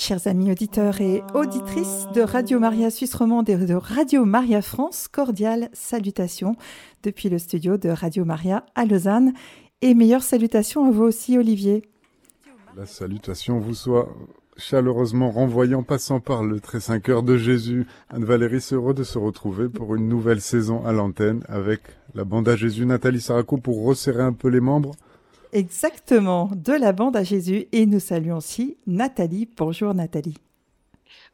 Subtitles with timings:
[0.00, 5.08] Chers amis auditeurs et auditrices de Radio Maria Suisse Romande et de Radio Maria France,
[5.08, 6.56] cordiales salutations
[7.02, 9.34] depuis le studio de Radio Maria à Lausanne
[9.82, 11.82] et meilleures salutations à vous aussi Olivier.
[12.78, 14.08] La salutation vous soit
[14.56, 17.86] chaleureusement renvoyée en passant par le très saint cœur de Jésus.
[18.08, 21.82] Anne-Valérie, c'est heureux de se retrouver pour une nouvelle saison à l'antenne avec
[22.14, 24.92] la bande à Jésus Nathalie Saraco pour resserrer un peu les membres.
[25.52, 27.66] Exactement, de la bande à Jésus.
[27.72, 29.48] Et nous saluons aussi Nathalie.
[29.56, 30.36] Bonjour Nathalie.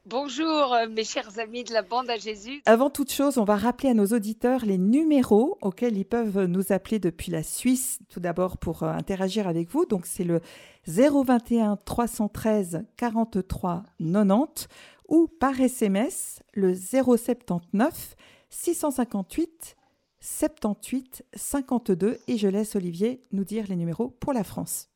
[0.07, 2.63] Bonjour euh, mes chers amis de la bande à Jésus.
[2.65, 6.73] Avant toute chose, on va rappeler à nos auditeurs les numéros auxquels ils peuvent nous
[6.73, 9.85] appeler depuis la Suisse, tout d'abord pour euh, interagir avec vous.
[9.85, 10.41] Donc c'est le
[10.87, 14.69] 021 313 43 90
[15.09, 18.17] ou par SMS le 079
[18.49, 19.77] 658
[20.21, 24.89] 78 52 et je laisse Olivier nous dire les numéros pour la France.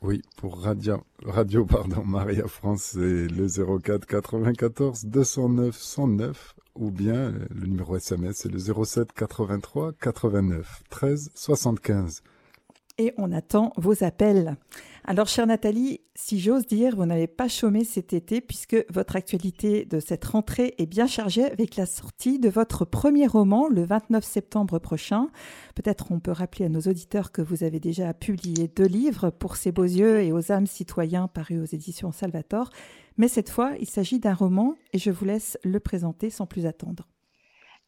[0.00, 3.48] Oui, pour Radio, Radio pardon, Maria France, c'est le
[3.80, 11.30] 04 94 209 109 ou bien le numéro SMS, c'est le 07 83 89 13
[11.34, 12.22] 75
[12.98, 14.56] et on attend vos appels.
[15.10, 19.86] Alors, chère Nathalie, si j'ose dire, vous n'avez pas chômé cet été puisque votre actualité
[19.86, 24.22] de cette rentrée est bien chargée avec la sortie de votre premier roman le 29
[24.22, 25.30] septembre prochain.
[25.74, 29.56] Peut-être on peut rappeler à nos auditeurs que vous avez déjà publié deux livres pour
[29.56, 32.68] ces beaux yeux et aux âmes citoyens parus aux éditions Salvator.
[33.16, 36.66] Mais cette fois, il s'agit d'un roman et je vous laisse le présenter sans plus
[36.66, 37.08] attendre.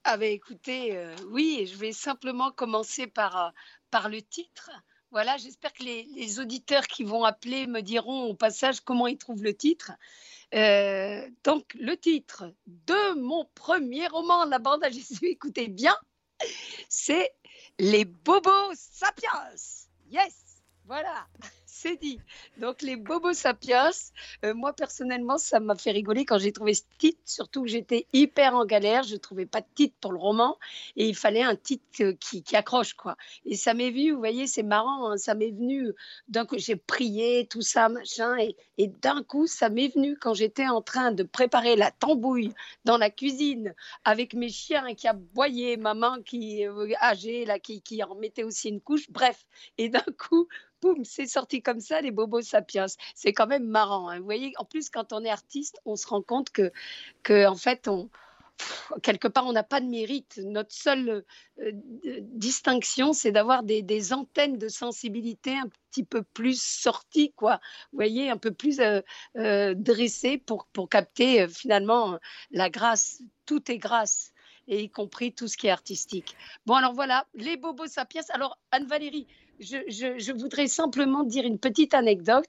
[0.04, 3.50] Ah ben écoutez, euh, oui, je vais simplement commencer par, euh,
[3.90, 4.70] par le titre.
[5.10, 9.42] Voilà, j'espère que les, auditeurs qui vont appeler me diront au passage comment ils trouvent
[9.42, 9.92] le titre.
[10.54, 15.96] Euh, donc, le titre de mon premier roman, La bande à Jésus, écoutez bien,
[16.88, 17.32] c'est
[17.78, 19.50] Les Bobos Sapiens.
[20.10, 21.26] Yes, voilà
[21.72, 22.18] c'est dit.
[22.58, 23.90] Donc les Bobo Sapiens,
[24.44, 28.06] euh, moi personnellement, ça m'a fait rigoler quand j'ai trouvé ce titre, surtout que j'étais
[28.12, 30.58] hyper en galère, je ne trouvais pas de titre pour le roman
[30.96, 33.16] et il fallait un titre qui, accroche quoi.
[33.46, 35.92] Et ça m'est venu, vous voyez, c'est marrant, hein, ça m'est venu
[36.28, 40.66] d'un coup, j'ai prié, tout ça, machin, et, d'un coup, ça m'est venu quand j'étais
[40.66, 42.52] en train de préparer la tambouille
[42.84, 48.02] dans la cuisine avec mes chiens qui aboyaient, maman qui euh, âgée, là, qui, qui
[48.02, 49.46] en mettait aussi une couche, bref.
[49.78, 50.48] Et d'un coup,
[50.80, 52.86] boum, c'est sorti comme ça, les bobos sapiens.
[53.14, 54.08] C'est quand même marrant.
[54.08, 54.18] Hein.
[54.18, 56.72] Vous voyez, en plus, quand on est artiste, on se rend compte que,
[57.22, 58.10] que en fait, on,
[59.02, 60.40] quelque part, on n'a pas de mérite.
[60.44, 61.24] Notre seule
[61.60, 61.70] euh,
[62.22, 67.60] distinction, c'est d'avoir des, antennes de sensibilité un petit peu plus sorties, quoi.
[67.92, 69.00] Vous voyez, un peu plus euh,
[69.36, 72.18] euh, dressées pour, pour capter finalement
[72.50, 73.22] la grâce.
[73.46, 74.32] Tout est grâce
[74.68, 76.36] et y compris tout ce qui est artistique.
[76.64, 78.22] Bon, alors voilà, les bobos sapiens.
[78.30, 79.26] Alors, Anne-Valérie,
[79.60, 82.48] je, voudrais simplement dire une petite anecdote,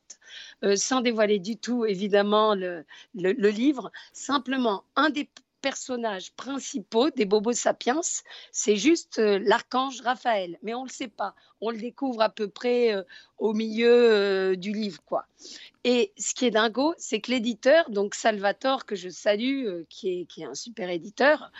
[0.63, 3.91] euh, sans dévoiler du tout, évidemment, le, livre.
[4.13, 5.29] Simplement, un des
[5.61, 8.01] personnages principaux des Bobos Sapiens,
[8.51, 10.57] c'est juste euh, l'archange Raphaël.
[10.63, 11.35] Mais on ne le sait pas.
[11.61, 13.03] On le découvre à peu près euh,
[13.37, 15.01] au milieu euh, du livre.
[15.05, 15.25] quoi.
[15.83, 20.25] Et ce qui est dingo, c'est que l'éditeur, donc Salvatore, que je salue, qui, est,
[20.25, 21.51] qui est un super éditeur,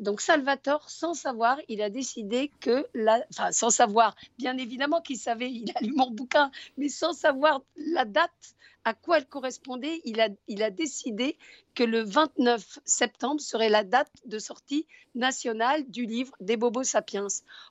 [0.00, 5.16] donc Salvatore, sans savoir, il a décidé que, la, enfin sans savoir, bien évidemment qu'il
[5.16, 10.00] savait, il a lu mon bouquin, mais sans savoir la date à quoi elle correspondait,
[10.04, 11.38] il a, il a décidé
[11.74, 17.28] que le 29 septembre serait la date de sortie nationale du livre des Bobos Sapiens.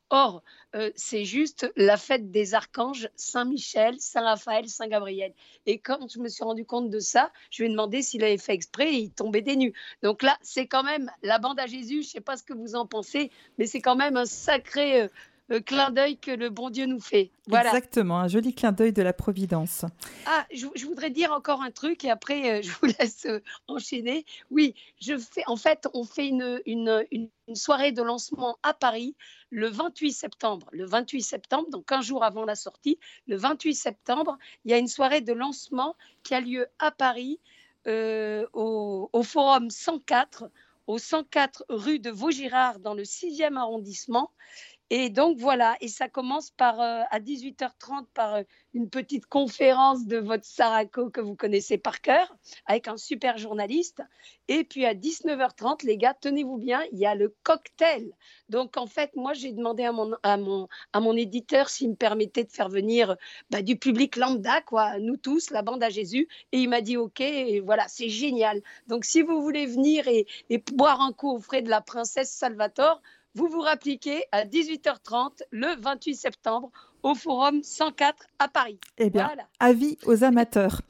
[0.09, 0.43] Or,
[0.75, 5.33] euh, c'est juste la fête des archanges Saint-Michel, Saint-Raphaël, Saint-Gabriel.
[5.65, 8.37] Et quand je me suis rendu compte de ça, je lui ai demandé s'il avait
[8.37, 9.73] fait exprès et il tombait des nues.
[10.03, 12.53] Donc là, c'est quand même la bande à Jésus, je ne sais pas ce que
[12.53, 15.07] vous en pensez, mais c'est quand même un sacré euh,
[15.59, 17.31] clin d'œil que le bon Dieu nous fait.
[17.47, 17.69] Voilà.
[17.69, 19.85] Exactement, un joli clin d'œil de la Providence.
[20.25, 24.25] Ah, je, voudrais dire encore un truc et après euh, je vous laisse euh, enchaîner.
[24.49, 29.15] Oui, je fais, en fait, on fait une, une, une, soirée de lancement à Paris
[29.49, 30.67] le 28 septembre.
[30.71, 32.97] Le 28 septembre, donc un jour avant la sortie,
[33.27, 37.41] le 28 septembre, il y a une soirée de lancement qui a lieu à Paris
[37.87, 40.49] euh, au, au Forum 104
[40.87, 44.31] au 104 rue de Vaugirard dans le 6e arrondissement.
[44.93, 48.43] Et donc voilà, et ça commence par euh, à 18h30 par euh,
[48.73, 52.35] une petite conférence de votre Sarako que vous connaissez par cœur,
[52.65, 54.03] avec un super journaliste.
[54.49, 58.11] Et puis à 19h30, les gars, tenez-vous bien, il y a le cocktail.
[58.49, 61.95] Donc en fait, moi j'ai demandé à mon, à mon, à mon éditeur s'il me
[61.95, 63.15] permettait de faire venir
[63.49, 66.27] bah, du public lambda, quoi, nous tous, la bande à Jésus.
[66.51, 67.23] Et il m'a dit OK,
[67.63, 68.61] voilà, c'est génial.
[68.87, 72.29] Donc si vous voulez venir et, et boire un coup au frais de la princesse
[72.29, 73.01] Salvatore,
[73.33, 78.79] vous vous rappliquez à 18h30 le 28 septembre au Forum 104 à Paris.
[78.97, 80.81] Eh bien, avis aux amateurs.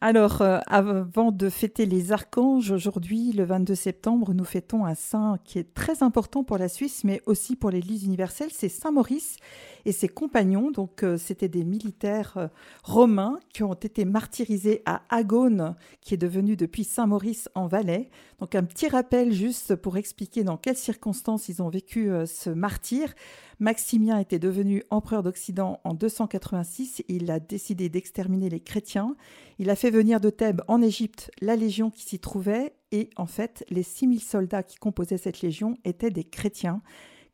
[0.00, 5.38] Alors, euh, avant de fêter les archanges, aujourd'hui, le 22 septembre, nous fêtons un saint
[5.44, 9.36] qui est très important pour la Suisse, mais aussi pour l'Église universelle, c'est Saint Maurice
[9.84, 10.70] et ses compagnons.
[10.70, 12.48] Donc, euh, c'était des militaires euh,
[12.84, 18.10] romains qui ont été martyrisés à Agone, qui est devenu depuis Saint Maurice en Valais.
[18.38, 23.14] Donc, un petit rappel juste pour expliquer dans quelles circonstances ils ont vécu ce martyr.
[23.58, 27.02] Maximien était devenu empereur d'Occident en 286.
[27.08, 29.16] Il a décidé d'exterminer les chrétiens.
[29.58, 32.74] Il a fait venir de Thèbes en Égypte la légion qui s'y trouvait.
[32.92, 36.82] Et en fait, les 6000 soldats qui composaient cette légion étaient des chrétiens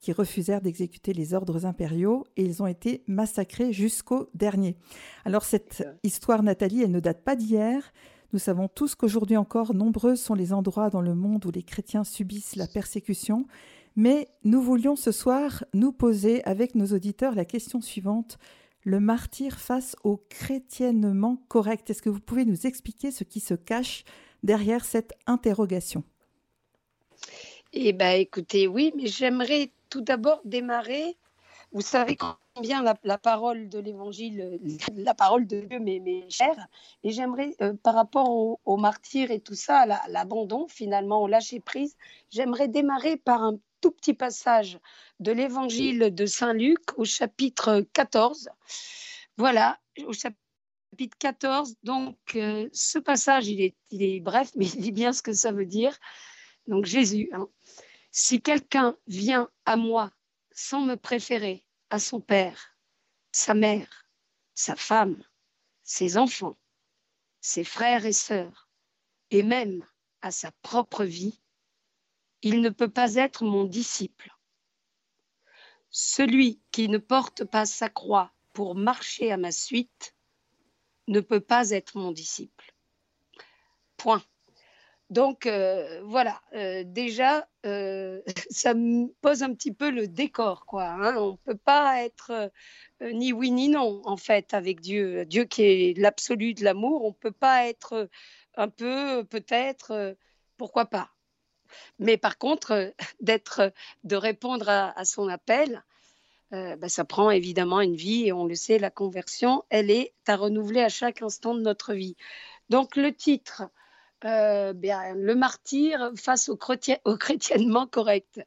[0.00, 4.76] qui refusèrent d'exécuter les ordres impériaux et ils ont été massacrés jusqu'au dernier.
[5.24, 7.92] Alors cette histoire, Nathalie, elle ne date pas d'hier.
[8.32, 12.04] Nous savons tous qu'aujourd'hui encore, nombreux sont les endroits dans le monde où les chrétiens
[12.04, 13.46] subissent la persécution
[13.96, 18.38] mais nous voulions ce soir nous poser avec nos auditeurs la question suivante.
[18.84, 21.90] Le martyr face au chrétiennement correct.
[21.90, 24.04] Est-ce que vous pouvez nous expliquer ce qui se cache
[24.42, 26.04] derrière cette interrogation?
[27.72, 31.16] Eh bien, écoutez, oui, mais j'aimerais tout d'abord démarrer.
[31.72, 32.16] Vous savez
[32.56, 34.58] combien la, parole de l'Évangile,
[34.94, 36.68] la parole de Dieu m'est chère.
[37.04, 41.60] Et j'aimerais, euh, par rapport au, au, martyr et tout ça, l'abandon, finalement, au lâcher
[41.60, 41.96] prise,
[42.30, 44.78] j'aimerais démarrer par un tout petit passage
[45.20, 48.48] de l'évangile de Saint Luc au chapitre 14.
[49.36, 51.74] Voilà, au chapitre 14.
[51.82, 55.34] Donc, euh, ce passage, il est, il est, bref, mais il dit bien ce que
[55.34, 55.94] ça veut dire.
[56.68, 57.48] Donc, Jésus, hein.
[58.12, 60.10] si quelqu'un vient à moi
[60.52, 62.76] sans me préférer à son père,
[63.32, 64.06] sa mère,
[64.54, 65.22] sa femme,
[65.82, 66.58] ses enfants,
[67.40, 68.68] ses frères et sœurs,
[69.30, 69.86] et même
[70.22, 71.40] à sa propre vie,
[72.42, 74.30] il ne peut pas être mon disciple.
[75.90, 80.14] Celui qui ne porte pas sa croix pour marcher à ma suite
[81.08, 82.74] ne peut pas être mon disciple.
[83.96, 84.22] Point.
[85.10, 88.20] Donc euh, voilà, euh, déjà, euh,
[88.50, 90.86] ça me pose un petit peu le décor, quoi.
[90.88, 91.16] Hein.
[91.16, 92.50] On ne peut pas être
[93.00, 95.24] ni oui ni non, en fait, avec Dieu.
[95.26, 98.08] Dieu qui est l'absolu de l'amour, on ne peut pas être
[98.56, 100.16] un peu, peut-être,
[100.56, 101.10] pourquoi pas.
[101.98, 103.72] Mais par contre, d'être,
[104.04, 105.84] de répondre à, son appel,
[106.50, 110.36] bah, ça prend évidemment une vie et on le sait, la conversion, elle est à
[110.36, 112.16] renouveler à chaque instant de notre vie.
[112.70, 113.64] Donc le titre,
[114.24, 116.58] euh, le martyr face au,
[117.04, 118.40] au chrétiennement correct.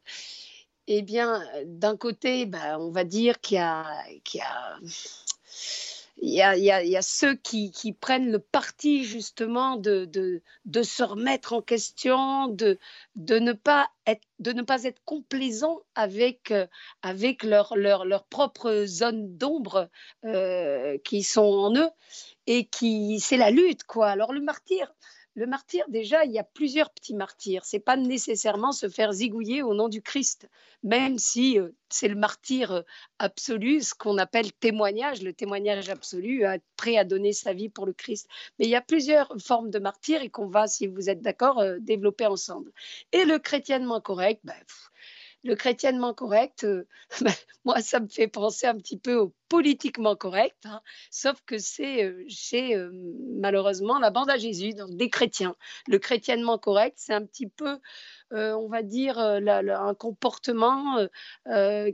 [0.88, 3.60] Eh bien, d'un côté, bah, on va dire qu'il
[6.22, 10.42] y a, ceux qui, prennent le parti justement de,
[10.82, 12.80] se remettre en question, de,
[13.16, 14.26] ne, pas être,
[15.06, 16.52] complaisants avec,
[17.04, 19.90] avec leur, leur, leur propre zone d'ombre
[20.26, 21.92] euh, qui sont en eux
[22.48, 24.10] et qui c'est la lutte quoi.
[24.10, 24.92] Alors le martyr,
[25.40, 27.64] le martyr, déjà, il y a plusieurs petits martyrs.
[27.64, 30.50] C'est pas nécessairement se faire zigouiller au nom du Christ,
[30.84, 32.82] même si euh, c'est le martyr euh,
[33.20, 36.44] absolu, ce qu'on appelle témoignage, le témoignage absolu,
[36.76, 38.28] prêt à donner sa vie pour le Christ.
[38.58, 41.60] Mais il y a plusieurs formes de martyrs et qu'on va, si vous êtes d'accord,
[41.60, 42.74] euh, développer ensemble.
[43.14, 44.56] Et le chrétiennement correct, ben,
[45.44, 46.88] le chrétiennement correct, euh,
[47.22, 47.34] ben,
[47.66, 50.82] moi, ça me fait penser un petit peu au politiquement correct, hein,
[51.12, 52.92] sauf que c'est euh, chez euh,
[53.40, 55.56] malheureusement la bande à Jésus, donc des chrétiens.
[55.88, 57.80] Le chrétiennement correct, c'est un petit peu,
[58.32, 61.08] on va dire, un comportement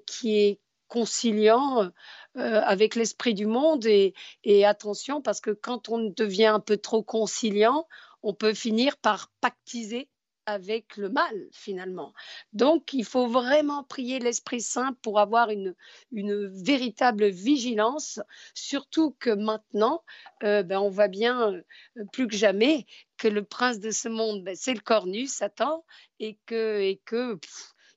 [0.06, 1.92] qui est conciliant
[2.36, 7.88] avec l'esprit du monde et attention parce que quand on devient un peu trop conciliant,
[8.22, 10.10] on peut finir par pactiser
[10.46, 12.14] avec le mal finalement.
[12.54, 15.76] Donc il faut vraiment prier l'Esprit Saint pour avoir une,
[16.12, 18.20] véritable vigilance,
[18.54, 20.04] surtout que maintenant,
[20.44, 22.86] euh, ben, on voit bien euh, plus que jamais
[23.18, 25.84] que le prince de ce monde, ben, c'est le cornu, Satan,
[26.20, 27.40] et que, et que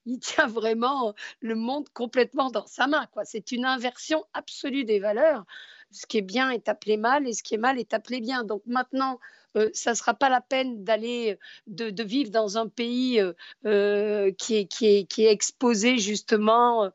[0.06, 3.06] il tient vraiment le monde complètement dans sa main.
[3.24, 5.44] C'est une inversion absolue des valeurs.
[5.90, 8.44] Ce qui est bien est appelé mal et ce qui est mal est appelé bien.
[8.44, 9.18] Donc maintenant,
[9.56, 13.32] euh, ça ne sera pas la peine d'aller, de, de, vivre dans un pays euh,
[13.66, 16.90] euh, qui, est, exposé justement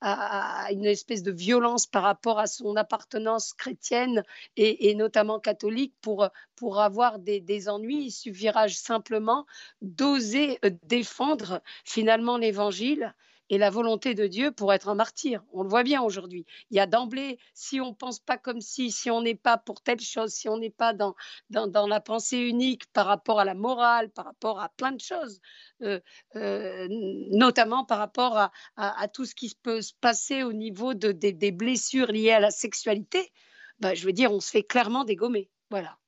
[0.00, 4.22] à, une espèce de violence par rapport à son appartenance chrétienne
[4.56, 8.06] et, notamment catholique pour, pour avoir des, des, ennuis.
[8.06, 9.46] Il suffira simplement
[9.80, 13.14] d'oser défendre finalement l'évangile
[13.50, 15.42] et la volonté de Dieu pour être un martyr.
[15.52, 16.46] On le voit bien aujourd'hui.
[16.70, 19.56] Il y a d'emblée, si on ne pense pas comme si, si on n'est pas
[19.56, 21.14] pour telle chose, si on n'est pas dans,
[21.50, 25.40] dans, la pensée unique par rapport à la morale, par rapport à plein de choses,
[25.82, 26.00] euh,
[26.34, 31.52] euh, notamment par rapport à, tout ce qui peut se passer au niveau de, des
[31.52, 33.32] blessures liées à la sexualité,
[33.80, 35.50] bah, je veux dire, on se fait clairement dégommer.
[35.70, 35.98] Voilà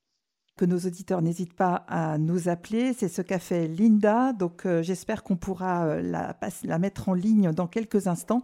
[0.59, 2.93] que nos auditeurs n'hésitent pas à nous appeler.
[2.93, 4.35] C'est ce qu'a fait Linda.
[4.35, 8.43] Donc euh, j'espère qu'on pourra euh, la, mettre en ligne dans quelques instants.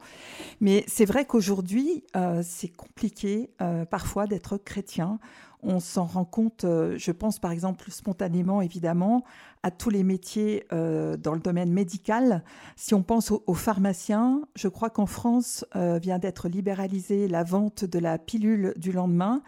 [0.61, 3.51] Mais c'est vrai qu'aujourd'hui, euh, c'est compliqué
[3.91, 5.19] parfois d'être chrétien.
[5.63, 9.25] On s'en rend compte, je pense par exemple spontanément évidemment
[9.63, 12.45] à tous les métiers dans le domaine médical.
[12.77, 17.99] Si on pense aux, pharmaciens, je crois qu'en France vient d'être libéralisée la vente de
[17.99, 19.43] la pilule du lendemain.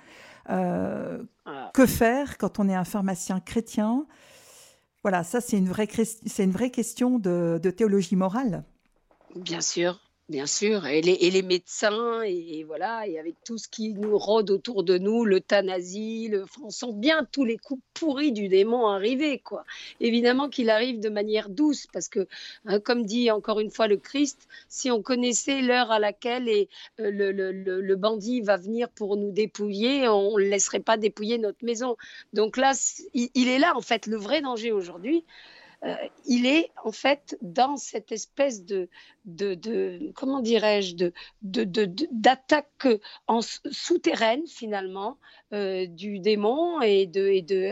[0.50, 1.22] Euh,
[1.74, 4.06] que faire quand on est un pharmacien chrétien?
[5.02, 8.64] Voilà, ça c'est une vraie, c'est une vraie question de théologie morale.
[9.34, 14.18] Bien sûr, Bien sûr, et les, médecins, et, voilà, et avec tout ce qui nous
[14.18, 18.88] rôde autour de nous, l'euthanasie, le, on sent bien tous les coups pourris du démon
[18.88, 19.64] arriver, quoi.
[20.00, 22.26] Évidemment qu'il arrive de manière douce, parce que,
[22.64, 26.66] hein, comme dit encore une fois le Christ, si on connaissait l'heure à laquelle euh,
[26.98, 31.96] le, bandit va venir pour nous dépouiller, on ne laisserait pas dépouiller notre maison.
[32.32, 32.72] Donc là,
[33.14, 35.24] il est là, en fait, le vrai danger aujourd'hui.
[35.84, 35.94] Euh,
[36.26, 38.88] il est en fait dans cette espèce de,
[40.14, 41.10] comment dirais-je,
[41.42, 42.88] d'attaque
[43.70, 45.18] souterraine finalement
[45.52, 47.10] euh, du démon et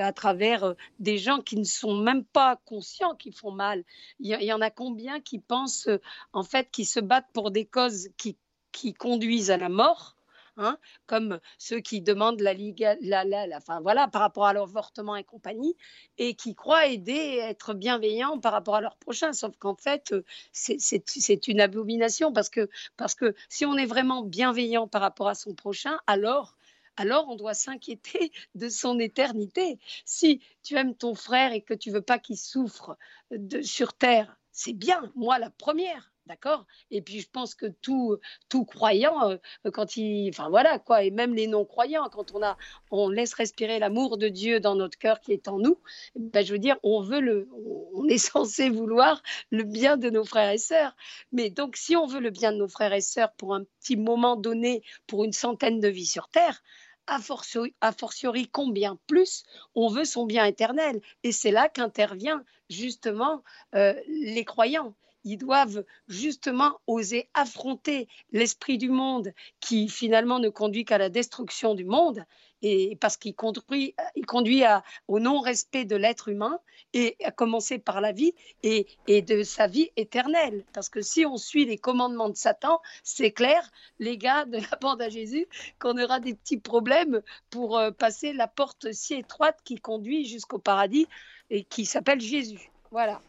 [0.01, 3.85] à travers euh, des gens qui ne sont même pas conscients qu'ils font mal.
[4.21, 5.89] Il y, en a combien qui pensent
[6.33, 10.17] en fait qui se battent pour des causes qui conduisent à la mort?
[10.57, 15.17] Hein, comme ceux qui demandent la, Ligue, la, la, enfin, voilà, par rapport à l'avortement
[15.17, 15.77] et compagnie,
[16.17, 19.33] et qui croient aider, être bienveillants par rapport à leur prochain.
[19.33, 24.23] Sauf qu'en fait, euh, c'est une abomination parce que, parce que si on est vraiment
[24.23, 26.57] bienveillant par rapport à son prochain, alors
[26.97, 29.79] alors on doit s'inquiéter de son éternité.
[30.05, 32.97] Si tu aimes ton frère et que tu veux pas qu'il souffre
[33.31, 36.11] de, sur terre, c'est bien, moi la première.
[36.27, 36.65] D'accord?
[36.91, 38.17] Et puis je pense que tout,
[38.49, 39.37] tout croyant, euh,
[39.71, 40.31] quand il.
[40.31, 42.57] Enfin voilà, quoi, et même les non-croyants, quand on, a,
[42.91, 45.77] on laisse respirer l'amour de Dieu dans notre cœur qui est en nous,
[46.17, 47.47] ben, je veux dire, on veut le.
[47.93, 50.97] On est censé vouloir le bien de nos frères et sœurs.
[51.31, 53.97] Mais donc, si on veut le bien de nos frères et sœurs pour un petit
[53.97, 56.63] moment donné, pour une centaine de vies sur Terre,
[57.07, 59.45] a fortiori, combien plus
[59.75, 61.01] on veut son bien éternel.
[61.23, 63.43] Et c'est là qu'intervient justement
[63.75, 70.85] euh, les croyants ils doivent justement oser affronter l'esprit du monde qui finalement ne conduit
[70.85, 72.25] qu'à la destruction du monde
[72.67, 74.63] et parce qu'il conduit, il conduit
[75.07, 76.59] au non-respect de l'être humain
[76.95, 80.65] et à commencer par la vie et, et, de sa vie éternelle.
[80.73, 84.79] Parce que si on suit les commandements de Satan, c'est clair, les gars de la
[84.81, 85.47] bande à Jésus,
[85.79, 90.59] qu'on aura des petits problèmes pour euh, passer la porte si étroite qui conduit jusqu'au
[90.59, 91.07] paradis
[91.51, 92.71] et qui s'appelle Jésus.
[92.91, 93.21] Voilà.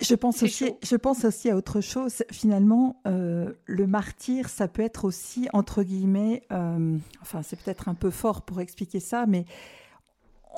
[0.00, 2.22] Je pense, aussi, je pense aussi à autre chose.
[2.30, 7.94] Finalement, euh, le martyr, ça peut être aussi, entre guillemets, euh, enfin c'est peut-être un
[7.94, 9.44] peu fort pour expliquer ça, mais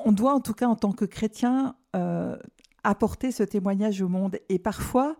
[0.05, 2.37] on doit en tout cas en tant que chrétien euh,
[2.83, 4.37] apporter ce témoignage au monde.
[4.49, 5.15] Et parfois,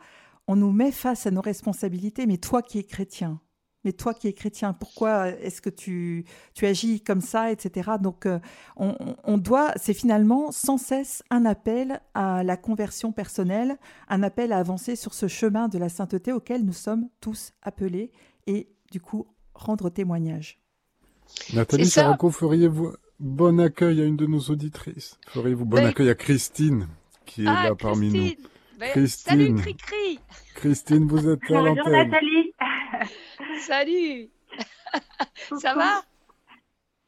[0.47, 3.39] on nous met face à nos responsabilités, mais toi qui es chrétien,
[3.83, 7.91] mais toi qui es chrétien, pourquoi est-ce que tu, tu agis comme ça, etc.
[7.99, 8.39] Donc, euh,
[8.75, 14.57] on, doit, c'est finalement sans cesse un appel à la conversion personnelle, un appel à
[14.57, 18.11] avancer sur ce chemin de la sainteté auquel nous sommes tous appelés
[18.47, 20.59] et du coup rendre témoignage.
[21.53, 25.17] Nathalie Saraco, feriez-vous bon accueil à une de nos auditrices?
[25.27, 26.87] Feriez-vous bon accueil à Christine
[27.25, 28.31] qui est ah, là parmi nous?
[28.79, 29.31] Ben, Christine.
[29.31, 30.19] Salut Cricri
[30.55, 31.61] Christine, vous êtes là.
[31.61, 32.51] Bonjour Nathalie
[33.59, 34.29] Salut
[35.59, 36.01] Ça va?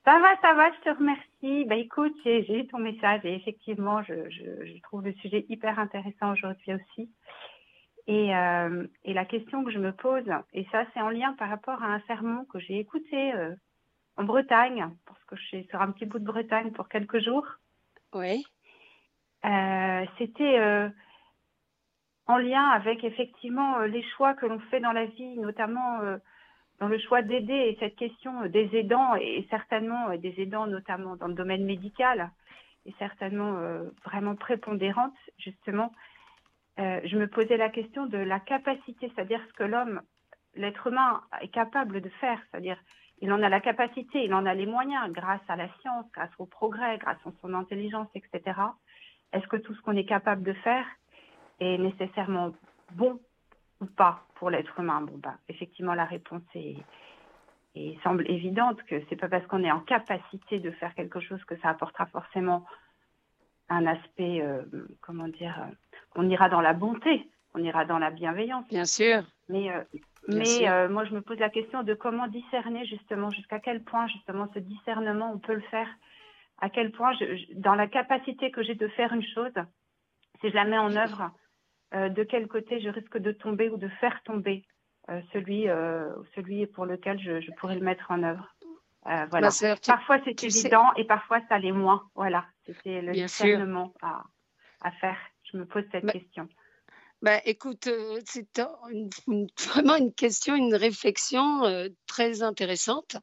[0.06, 1.66] Ça va, ça va, je te remercie.
[1.66, 6.74] Bah, écoute, j'ai eu ton message et effectivement, je, trouve le sujet hyper intéressant aujourd'hui
[6.74, 7.10] aussi.
[8.08, 11.48] Et, euh, et, la question que je me pose, et ça c'est en lien par
[11.48, 13.56] rapport à un sermon que j'ai écouté euh,
[14.18, 17.48] en Bretagne, parce que je suis sur un petit bout de Bretagne pour quelques jours.
[18.14, 18.44] Oui.
[19.46, 20.92] Euh, c'était
[22.28, 26.02] en lien avec effectivement les choix que l'on fait dans la vie, notamment
[26.84, 31.16] dans le choix d'aider et cette question des aidants et certainement euh, des aidants notamment
[31.16, 32.30] dans le domaine médical
[32.86, 35.94] est certainement euh, vraiment prépondérante justement.
[36.80, 40.02] Euh, je me posais la question de la capacité, c'est-à-dire ce que l'homme,
[40.56, 42.78] l'être humain est capable de faire, c'est-à-dire
[43.22, 46.34] il en a la capacité, il en a les moyens grâce à la science, grâce
[46.38, 48.60] au progrès, grâce à son intelligence, etc.
[49.32, 50.86] Est-ce que tout ce qu'on est capable de faire
[51.62, 52.52] est nécessairement
[52.92, 53.22] bon
[53.80, 54.26] ou pas?
[54.44, 56.76] Pour l'être humain Bon, bah, effectivement, la réponse est,
[57.76, 61.42] et semble évidente que c'est pas parce qu'on est en capacité de faire quelque chose
[61.46, 62.66] que ça apportera forcément
[63.70, 64.64] un aspect, euh,
[65.00, 65.74] comment dire, euh,
[66.16, 68.68] on ira dans la bonté, on ira dans la bienveillance.
[68.68, 69.24] Bien sûr.
[69.48, 69.82] Mais, euh,
[70.28, 74.50] mais moi, je me pose la question de comment discerner justement, jusqu'à quel point justement
[74.54, 75.88] ce discernement, on peut le faire,
[76.60, 77.14] à quel point,
[77.56, 79.54] dans la capacité que j'ai de faire une chose,
[80.42, 81.32] si je la mets en œuvre,
[81.94, 84.66] de quel côté je risque de tomber ou de faire tomber
[85.32, 85.68] celui,
[86.34, 88.56] celui pour lequel je, pourrais le mettre en œuvre.
[89.30, 89.50] voilà.
[89.86, 92.04] parfois c'est évident et parfois ça l'est moins.
[92.16, 92.46] Voilà.
[92.66, 94.24] C'était le discernement à,
[94.82, 95.18] à, faire.
[95.52, 96.48] Je me pose cette question.
[97.24, 98.60] Bah, écoute, euh, c'est
[99.70, 103.16] vraiment une question, une réflexion euh, très intéressante.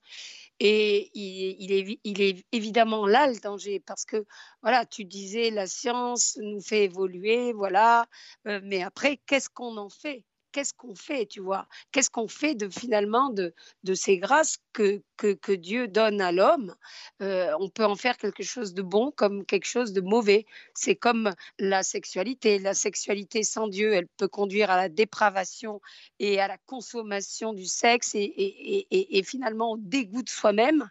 [0.61, 4.27] Et il, est, évidemment là le danger parce que,
[4.63, 8.07] voilà, tu disais, la science nous fait évoluer, voilà.
[8.47, 10.25] Euh, mais après, qu'est-ce qu'on en fait?
[10.53, 11.67] Qu'est-ce qu'on fait, tu vois?
[11.93, 13.55] Qu'est-ce qu'on fait de finalement de,
[13.85, 16.75] de ces grâces que, que, que Dieu donne à l'homme?
[17.23, 20.47] Euh, On peut en faire quelque chose de bon comme quelque chose de mauvais.
[20.75, 22.59] C'est comme la sexualité.
[22.59, 25.81] La sexualité sans Dieu, elle peut conduire à la dépravation
[26.19, 30.89] et à la consommation du sexe et, et, et, et finalement au dégoût de soi-même,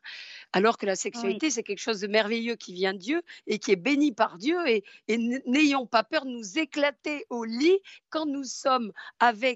[0.53, 3.71] alors que la sexualité, c'est quelque chose de merveilleux qui vient de Dieu et qui
[3.71, 4.57] est béni par Dieu.
[4.67, 9.48] Et, n'ayons pas peur de nous éclater au lit quand nous sommes avec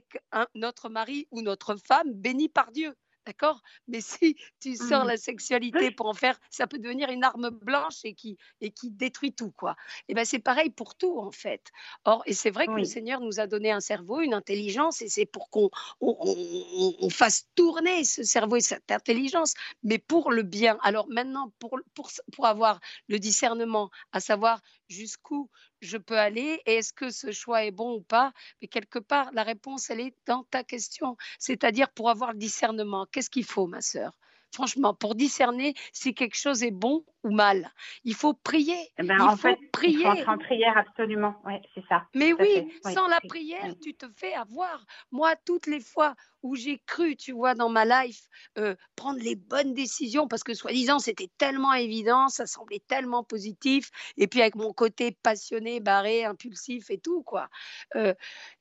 [0.56, 2.96] notre mari ou notre femme béni par Dieu.
[3.26, 3.62] D'accord?
[3.88, 5.08] Mais si tu sors mmh.
[5.08, 8.92] la sexualité pour en faire, ça peut devenir une arme blanche et qui, et qui
[8.92, 9.78] détruit tout, quoi.
[10.10, 11.72] Et ben c'est pareil pour tout, en fait.
[12.04, 15.08] Or, et c'est vrai que le Seigneur nous a donné un cerveau, une intelligence, et
[15.08, 15.70] c'est pour qu'on
[16.02, 20.78] on, fasse tourner ce cerveau et cette intelligence, mais pour le bien.
[20.82, 24.60] Alors maintenant, pour, pour, pour avoir le discernement, à savoir
[24.90, 25.50] jusqu'où
[25.82, 28.34] je peux aller et est-ce que ce choix est bon ou pas?
[28.62, 31.18] Mais quelque part, la réponse, elle est dans ta question.
[31.40, 34.12] C'est-à-dire pour avoir le discernement, qu'est-ce qu'il faut, ma sœur?
[34.52, 37.72] Franchement, pour discerner si quelque chose est bon ou mal.
[38.04, 38.92] Il faut prier.
[38.98, 39.98] Eh ben, il faut fait, prier.
[39.98, 41.36] Il faut entrer en prière, absolument.
[41.74, 42.06] C'est ça.
[42.14, 44.86] Mais oui, sans la prière, tu te fais avoir.
[45.12, 48.28] Moi, toutes les fois où j'ai cru, tu vois, dans ma life,
[48.58, 53.90] euh, prendre les bonnes décisions, parce que soi-disant, c'était tellement évident, ça semblait tellement positif,
[54.18, 57.50] et puis avec mon côté passionné, barré, impulsif et tout, quoi.
[57.96, 58.14] Euh,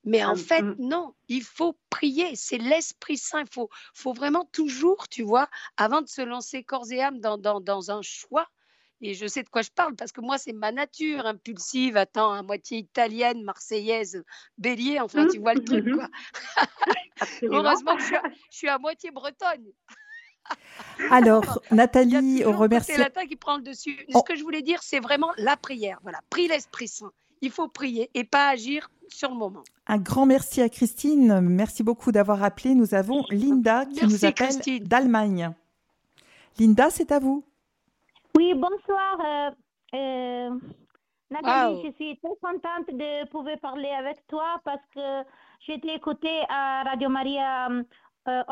[0.04, 0.77] mais en hum, fait, hum.
[0.79, 6.03] non, il faut prier, c'est l'Esprit Saint, il faut, faut vraiment toujours, tu vois, avant
[6.03, 8.48] de se lancer corps et âme dans, dans, dans un choix,
[9.03, 12.33] et je sais de quoi je parle parce que moi, c'est ma nature impulsive, attends,
[12.33, 14.23] à moitié italienne, marseillaise,
[14.59, 16.09] bélier, enfin, tu vois le truc, quoi.
[17.43, 18.15] Heureusement que je
[18.51, 19.67] suis, à, moitié bretonne.
[21.11, 22.93] Alors, Nathalie, on remercie.
[22.93, 24.07] C'est latin qui prend le dessus.
[24.09, 25.99] Ce que je voulais dire, c'est vraiment la prière.
[26.03, 27.12] Voilà, prie l'Esprit Saint.
[27.41, 29.65] Il faut prier et pas agir sur le moment.
[29.88, 31.41] Un grand merci à Christine.
[31.41, 32.75] Merci beaucoup d'avoir appelé.
[32.77, 35.53] Nous avons Linda qui nous appelle d'Allemagne.
[36.59, 37.45] Linda, c'est à vous.
[38.37, 39.18] Oui, bonsoir.
[39.21, 39.51] Euh,
[39.95, 40.59] euh,
[41.31, 45.23] Nathalie, je suis très contente de pouvoir parler avec toi parce que
[45.61, 48.42] j'ai été écoutée à Radio Maria euh,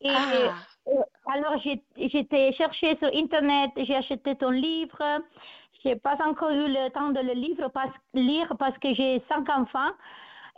[0.00, 0.52] Et ah.
[0.88, 1.58] euh, alors,
[1.96, 5.22] j'étais chercher sur Internet, j'ai acheté ton livre.
[5.82, 7.70] Je n'ai pas encore eu le temps de le livre
[8.12, 9.92] lire parce que j'ai cinq enfants.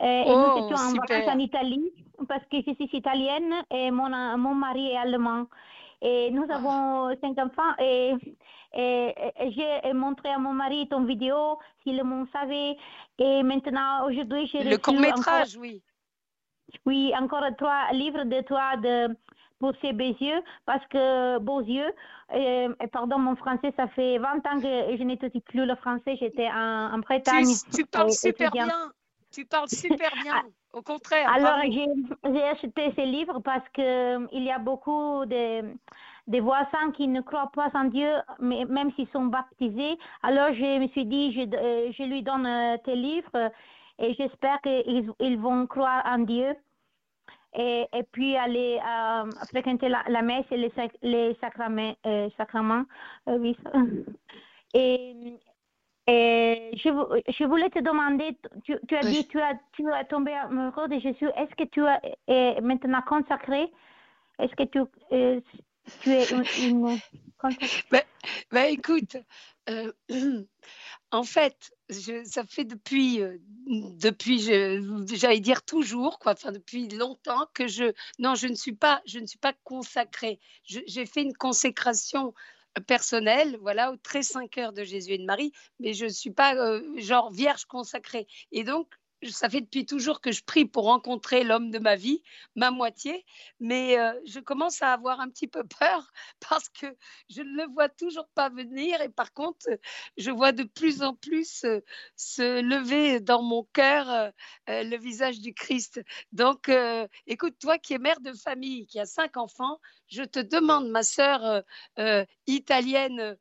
[0.00, 1.92] et nous oh, étions en vacances en Italie
[2.28, 5.46] parce que je suis italienne et mon, mon mari est allemand.
[6.02, 6.56] Et nous ah.
[6.56, 8.14] avons cinq enfants et,
[8.74, 12.76] j'ai montré à mon mari ton vidéo, s'il m'en savait.
[13.18, 15.82] Et maintenant, aujourd'hui, j'ai Le court-métrage, oui.
[16.84, 19.16] Oui, encore trois livres de toi de,
[19.58, 21.90] pour ses beaux yeux, parce que beaux yeux,
[22.34, 26.48] et, pardon, mon français, ça fait 20 ans que je n'étudie plus le français, j'étais
[26.48, 27.46] en, en Bretagne.
[27.72, 28.68] Tu, parles super bien,
[29.30, 30.42] tu parles super bien.
[30.76, 31.32] Au contraire.
[31.32, 35.62] Alors, j'ai acheté ces livres parce qu'il euh, y a beaucoup de,
[36.26, 39.96] de, voisins qui ne croient pas en Dieu, mais, même s'ils sont baptisés.
[40.22, 43.50] Alors, je me suis dit, je, euh, je lui donne euh, tes livres
[43.98, 46.54] et j'espère qu'ils ils vont croire en Dieu.
[47.54, 48.78] Et, et puis aller
[49.48, 52.84] fréquenter la, messe et les, les sacraments.
[53.26, 53.56] oui.
[54.74, 55.38] Et,
[56.06, 56.88] et je,
[57.36, 61.00] je, voulais te demander, tu, tu as dit, tu as, tu as tombé amoureux de
[61.00, 61.28] Jésus.
[61.36, 61.82] Est-ce que tu
[62.28, 63.72] es maintenant consacré?
[64.38, 64.78] Est-ce que tu,
[65.12, 65.40] euh,
[66.02, 66.24] tu es
[66.68, 66.98] une,
[67.90, 68.02] ben,
[68.50, 69.16] ben, écoute,
[69.68, 69.92] euh,
[71.10, 77.46] en fait, je, ça fait depuis, euh, depuis, j'allais dire toujours, quoi, enfin depuis longtemps
[77.54, 80.38] que je, non, je ne suis pas, je ne suis pas consacrée.
[80.64, 82.34] J'ai fait une consécration
[82.80, 86.30] personnel, voilà, au très cinq heures de Jésus et de Marie, mais je ne suis
[86.30, 88.26] pas euh, genre vierge consacrée.
[88.52, 88.88] Et donc,
[89.30, 92.22] ça fait depuis toujours que je prie pour rencontrer l'homme de ma vie,
[92.54, 93.24] ma moitié,
[93.60, 96.12] mais euh, je commence à avoir un petit peu peur
[96.50, 96.86] parce que
[97.30, 99.66] je ne le vois toujours pas venir et par contre,
[100.18, 101.80] je vois de plus en plus euh,
[102.14, 104.32] se lever dans mon cœur
[104.68, 106.00] le visage du Christ.
[106.32, 106.70] Donc,
[107.26, 111.02] écoute, toi qui es mère de famille, qui a cinq enfants, je te demande, ma
[111.02, 111.62] sœur
[112.46, 113.36] italienne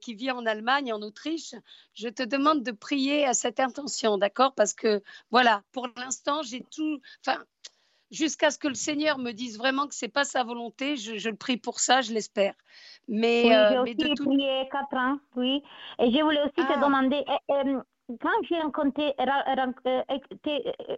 [0.00, 1.54] qui vit en Allemagne, en Autriche,
[1.94, 4.54] je te demande de prier à cette intention, d'accord?
[4.54, 7.00] Parce que voilà, pour l'instant, j'ai tout.
[7.26, 7.42] Enfin,
[8.10, 11.36] jusqu'à ce que le Seigneur me dise vraiment que c'est pas sa volonté, je, le
[11.36, 12.54] prie pour ça, je l'espère.
[13.08, 15.62] Mais, oui, euh, j'ai aussi prié quatre ans, oui.
[15.98, 16.80] Et je voulais aussi te ah.
[16.80, 17.76] demander, eh, eh,
[18.20, 20.02] quand j'ai rencontré, euh,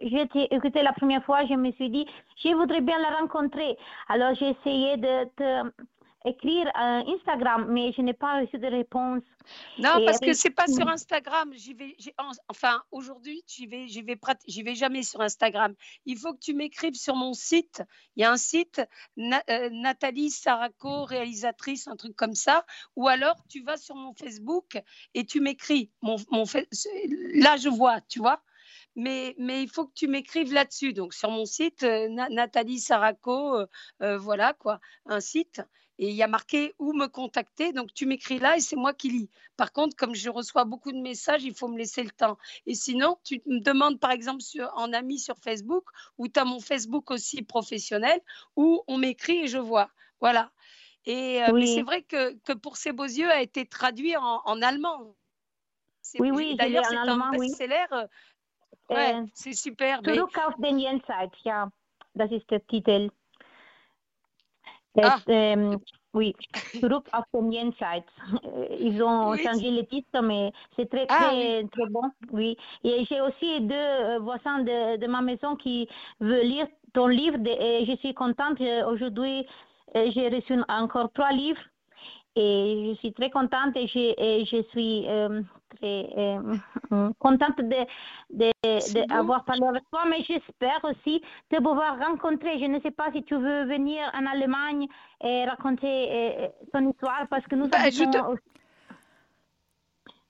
[0.01, 2.05] j'ai écouté la première fois, je me suis dit,
[2.43, 3.77] je voudrais bien la rencontrer.
[4.09, 5.71] Alors j'ai essayé de te
[6.27, 9.23] écrire Instagram, mais je n'ai pas reçu de réponse.
[9.77, 11.51] Non, parce que c'est pas sur Instagram.
[11.53, 11.95] J'y vais,
[12.47, 15.73] enfin, aujourd'hui, j'y vais, j'y vais, j'y vais jamais sur Instagram.
[16.05, 17.83] Il faut que tu m'écrives sur mon site.
[18.15, 18.81] Il y a un site,
[19.17, 22.65] euh, Nathalie Saraco, réalisatrice, un truc comme ça.
[22.95, 24.81] Ou alors, tu vas sur mon Facebook
[25.13, 25.91] et tu m'écris.
[26.01, 26.43] Mon, mon,
[27.33, 28.41] là, je vois, tu vois.
[28.95, 30.91] Mais, mais, il faut que tu m'écrives là-dessus.
[30.91, 33.65] Donc, sur mon site, euh, Nathalie Saraco,
[34.01, 35.61] euh, voilà quoi, un site
[35.99, 37.73] et il y a marqué où me contacter?
[37.73, 39.29] Donc, tu m'écris là et c'est moi qui lis.
[39.55, 42.37] Par contre, comme je reçois beaucoup de messages, il faut me laisser le temps.
[42.65, 44.41] Et sinon, tu me demandes, par exemple,
[44.75, 45.85] en ami sur Facebook,
[46.17, 48.19] ou tu as mon Facebook aussi professionnel,
[48.55, 49.89] où on m'écrit et je vois.
[50.19, 50.51] Voilà.
[51.05, 54.61] Et euh, mais c'est vrai que, que, Pour ces beaux yeux a été traduit en,
[54.61, 55.15] allemand.
[56.19, 57.85] Oui, oui, d'ailleurs, c'est un best-seller.
[58.89, 60.01] Ouais, euh, c'est super.
[60.03, 61.69] Zurück auf den Jenseits, ja,
[62.13, 63.11] das ist der Titel.
[65.01, 65.19] Ah.
[66.13, 66.33] oui,
[66.81, 68.11] groupe Afghanian Sites.
[68.79, 72.09] Ils ont changé le titre, mais c'est très, ah très, très bon.
[72.31, 72.57] Oui.
[72.83, 75.87] Et j'ai aussi deux euh, voisins de, de, ma maison qui
[76.19, 78.59] veulent lire ton livre et je suis contente.
[78.87, 79.45] Aujourd'hui,
[79.95, 81.61] euh, j'ai reçu encore trois livres
[82.37, 85.41] et je suis très contente et je, et je suis euh,
[85.75, 87.59] très euh, contente
[88.29, 92.59] d'avoir de, parlé avec toi, mais j'espère aussi te pouvoir rencontrer.
[92.59, 94.87] Je ne sais pas si tu veux venir en Allemagne
[95.23, 98.03] et raconter euh, ton histoire parce que nous ben, je,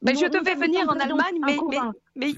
[0.02, 1.80] ben, je devais venir en Allemagne, mais, mais,
[2.16, 2.32] mais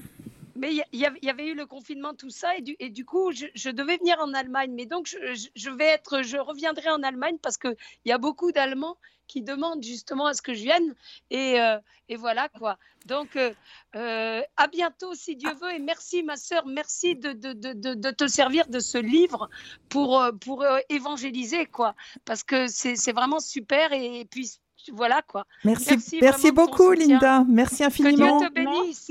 [0.68, 4.34] il y, avait eu le confinement, tout ça, et du, coup, je, devais venir en
[4.34, 4.72] Allemagne.
[4.74, 8.52] Mais donc, je, je, vais être, je reviendrai en Allemagne parce qu'il y a beaucoup
[8.52, 8.96] d'Allemands
[9.30, 10.94] qui demandent justement à ce que je vienne.
[11.30, 12.78] Et, euh, et voilà quoi.
[13.06, 13.54] Donc, euh,
[13.94, 15.72] euh, à bientôt si Dieu veut.
[15.72, 19.48] Et merci, ma sœur, merci de, de, de, de, te servir de ce livre
[19.88, 21.94] pour, pour évangéliser, quoi.
[22.24, 23.92] Parce que c'est vraiment super.
[23.92, 24.50] Et, puis,
[24.92, 25.44] voilà quoi.
[25.64, 27.44] Merci, merci, beaucoup, Linda.
[27.48, 28.40] Merci infiniment.
[28.40, 29.10] Que Dieu te bénisse.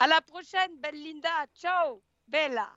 [0.00, 1.28] À la prochaine, belle Linda.
[1.54, 2.68] Ciao, bella.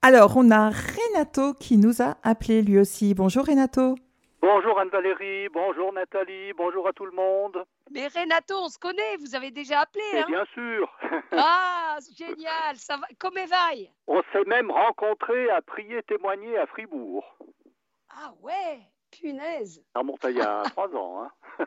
[0.00, 3.14] Alors, on a Renato qui nous a appelé lui aussi.
[3.14, 3.96] Bonjour, Renato.
[4.40, 7.64] Bonjour Anne-Valérie, bonjour Nathalie, bonjour à tout le monde.
[7.90, 10.04] Mais Renato, on se connaît, vous avez déjà appelé.
[10.14, 10.88] hein bien sûr.
[11.32, 13.06] ah, génial, ça va.
[13.18, 13.70] Comment va
[14.06, 17.24] On s'est même rencontrés à prier témoigner à Fribourg.
[18.10, 18.78] Ah ouais,
[19.10, 19.82] punaise.
[19.92, 21.22] Ça remonte il y a trois ans.
[21.22, 21.66] Hein.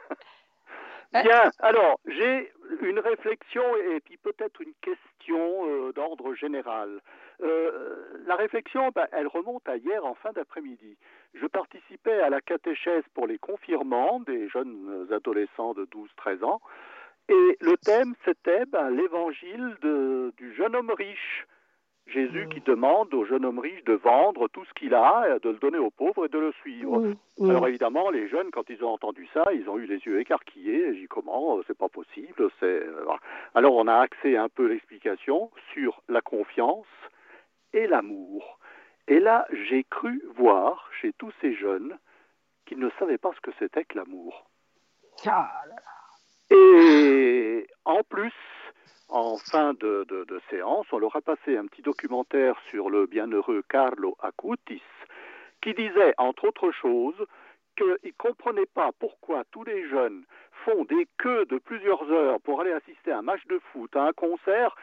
[1.13, 7.01] Bien, alors j'ai une réflexion et puis peut-être une question euh, d'ordre général.
[7.41, 10.97] Euh, la réflexion, ben, elle remonte à hier en fin d'après-midi.
[11.33, 16.61] Je participais à la catéchèse pour les confirmants des jeunes adolescents de 12-13 ans
[17.27, 19.75] et le thème c'était ben, l'évangile
[20.37, 21.45] du jeune homme riche.
[22.11, 25.57] Jésus qui demande au jeune homme riche de vendre tout ce qu'il a, de le
[25.57, 27.13] donner aux pauvres et de le suivre.
[27.41, 30.93] Alors évidemment, les jeunes, quand ils ont entendu ça, ils ont eu les yeux écarquillés.
[30.93, 32.49] J'ai dit comment euh, C'est pas possible.
[32.59, 33.05] C'est euh,
[33.55, 36.85] alors on a axé un peu l'explication sur la confiance
[37.73, 38.59] et l'amour.
[39.07, 41.97] Et là, j'ai cru voir chez tous ces jeunes
[42.65, 44.45] qu'ils ne savaient pas ce que c'était que l'amour.
[45.25, 45.49] Ah
[46.51, 48.33] et en plus,
[49.11, 54.17] en fin de, séance, on leur a passé un petit documentaire sur le bienheureux Carlo
[54.21, 54.81] Acutis,
[55.61, 57.27] qui disait, entre autres choses,
[57.77, 60.23] qu'il ne comprenait pas pourquoi tous les jeunes
[60.65, 64.03] font des queues de plusieurs heures pour aller assister à un match de foot, à
[64.03, 64.75] un concert,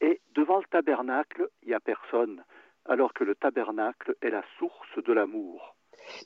[0.00, 2.42] et devant le tabernacle, il n'y a personne,
[2.86, 5.76] alors que le tabernacle est la source de l'amour.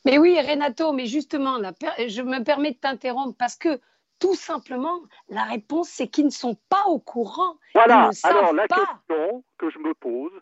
[0.05, 3.81] Mais oui, Renato, mais justement, je me permets de t'interrompre parce que
[4.19, 7.57] tout simplement, la réponse, c'est qu'ils ne sont pas au courant.
[7.75, 10.33] Voilà, alors la question que je me pose,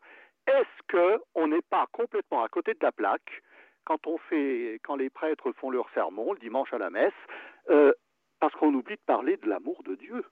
[0.47, 3.43] est-ce qu'on n'est pas complètement à côté de la plaque
[3.85, 7.13] quand, on fait, quand les prêtres font leur sermon le dimanche à la messe,
[7.71, 7.93] euh,
[8.41, 10.25] parce qu'on oublie de parler de l'amour de Dieu?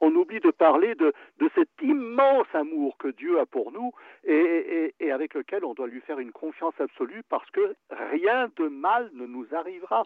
[0.00, 3.92] On oublie de parler de, de, cet immense amour que Dieu a pour nous
[4.24, 8.68] et, et, avec lequel on doit lui faire une confiance absolue parce que rien de
[8.68, 10.02] mal ne nous arrivera.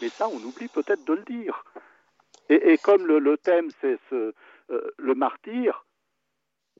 [0.00, 1.64] Mais ça, on oublie peut-être de le dire.
[2.48, 4.34] Et, comme le, thème, c'est ce,
[4.70, 5.86] euh, le martyr,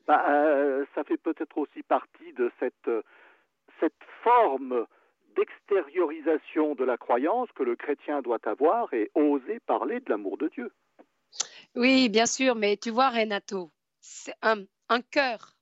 [0.07, 2.91] bah, euh, ça fait peut-être aussi partie de cette,
[3.81, 4.87] cette forme
[5.37, 10.49] d'extériorisation de la croyance que le chrétien doit avoir et oser parler de l'amour de
[10.49, 10.71] Dieu.
[11.75, 13.71] Oui, bien sûr, mais tu vois, Renato,
[14.43, 15.54] un, un cœur,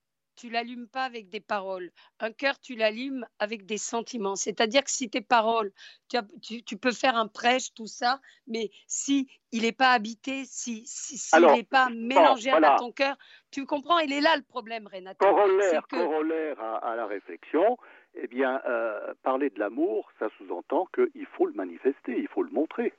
[0.42, 1.92] tu l'allumes pas avec des paroles.
[2.18, 4.35] Un cœur, tu l'allumes avec des sentiments.
[4.35, 5.70] C'est-à-dire que si tes paroles,
[6.09, 10.83] tu, tu, peux faire un prêche, tout ça, mais si il n'est pas habité, si,
[10.85, 13.16] si, n'est pas mélangé à ton cœur,
[13.52, 15.24] tu comprends, il est là le problème, Renato.
[15.24, 17.78] Corollaire, corollaire à, la réflexion,
[18.14, 22.50] eh bien, euh, parler de l'amour, ça sous-entend qu'il faut le manifester, il faut le
[22.50, 22.92] montrer.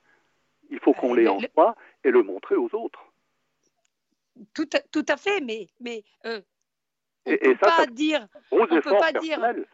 [0.70, 3.04] Il faut qu'on l'ait en soi et le montrer aux autres.
[4.54, 6.40] Tout à, tout à fait, mais, mais euh,
[7.26, 8.26] on ne peut pas dire.
[8.50, 9.40] On peut pas dire.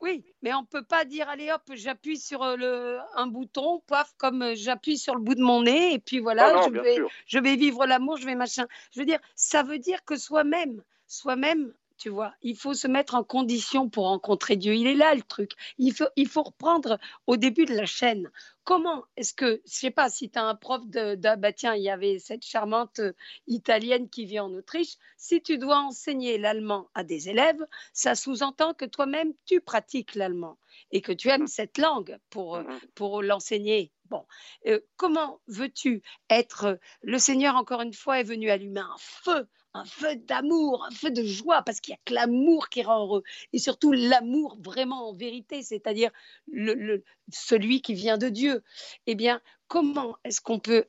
[0.00, 3.84] Oui, mais on ne peut pas dire allez hop, j'appuie sur euh, le, un bouton,
[3.86, 7.38] paf, comme j'appuie sur le bout de mon nez, et puis voilà, je, vais, je
[7.38, 8.66] vais vivre l'amour, je vais machin.
[8.90, 11.72] Je veux dire, ça veut dire que soi-même, soi-même,
[12.02, 12.34] tu vois.
[12.42, 14.74] Il faut se mettre en condition pour rencontrer Dieu.
[14.74, 15.52] Il est là le truc.
[15.78, 18.28] Il faut, il faut reprendre au début de la chaîne.
[18.64, 21.82] Comment est-ce que, je sais pas, si tu as un prof de, bah tiens, il
[21.84, 23.12] y avait cette charmante euh,
[23.46, 28.74] italienne qui vit en Autriche, si tu dois enseigner l'allemand à des élèves, ça sous-entend
[28.74, 30.58] que toi-même, tu pratiques l'allemand
[30.90, 32.80] et que tu aimes cette langue pour, euh, mm-hmm.
[32.96, 33.92] pour l'enseigner.
[34.06, 34.26] Bon,
[34.66, 39.84] euh, comment veux-tu être Le Seigneur, encore une fois, est venu allumer un feu un
[39.84, 43.22] feu d'amour, un feu de joie, parce qu'il n'y a que l'amour qui rend heureux.
[43.52, 46.10] Et surtout l'amour vraiment en vérité, c'est-à-dire
[46.50, 48.62] le, celui qui vient de Dieu.
[49.06, 50.84] Eh bien, comment est-ce qu'on peut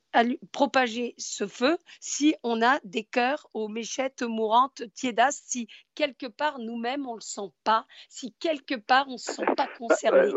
[0.51, 6.59] propager ce feu si on a des cœurs aux méchettes mourantes, tiédasses, si quelque part
[6.59, 10.29] nous-mêmes on ne le sent pas, si quelque part on ne se sent pas concerné?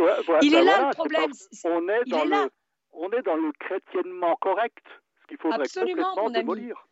[0.43, 1.33] Il est là le problème.
[1.65, 2.51] on, est dans le,
[2.93, 4.87] on est dans le chrétiennement correct,
[5.23, 6.87] ce qu'il faudrait Absolument, complètement démolir.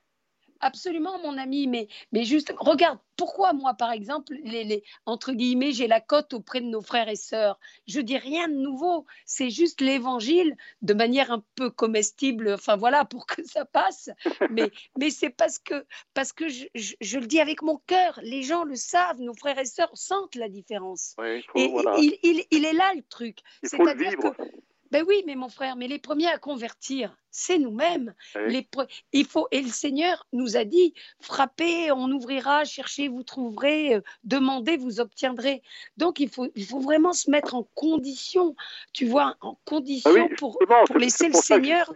[0.64, 5.72] Absolument, mon ami, mais, mais juste, regarde, pourquoi moi, par exemple, les, les entre guillemets,
[5.72, 7.58] j'ai la cote auprès de nos frères et sœurs?
[7.86, 13.04] Je dis rien de nouveau, c'est juste l'évangile de manière un peu comestible, enfin voilà,
[13.04, 14.08] pour que ça passe.
[14.48, 18.42] Mais, mais c'est parce que, parce que je, je, le dis avec mon cœur, les
[18.42, 21.14] gens le savent, nos frères et sœurs sentent la différence.
[21.22, 23.40] et il, il, il, est là le truc.
[23.62, 24.28] C'est-à-dire que
[24.94, 28.14] ben oui, mais mon frère, mais les premiers à convertir, c'est nous-mêmes.
[29.12, 34.00] Il faut et le Seigneur nous a dit frappez, on ouvrira, cherchez, vous trouverez, euh,
[34.22, 35.62] demandez, vous obtiendrez.
[35.96, 38.54] Donc il faut, il faut vraiment se mettre en condition,
[38.92, 41.92] tu vois, en condition ah pour, pour laisser le Seigneur.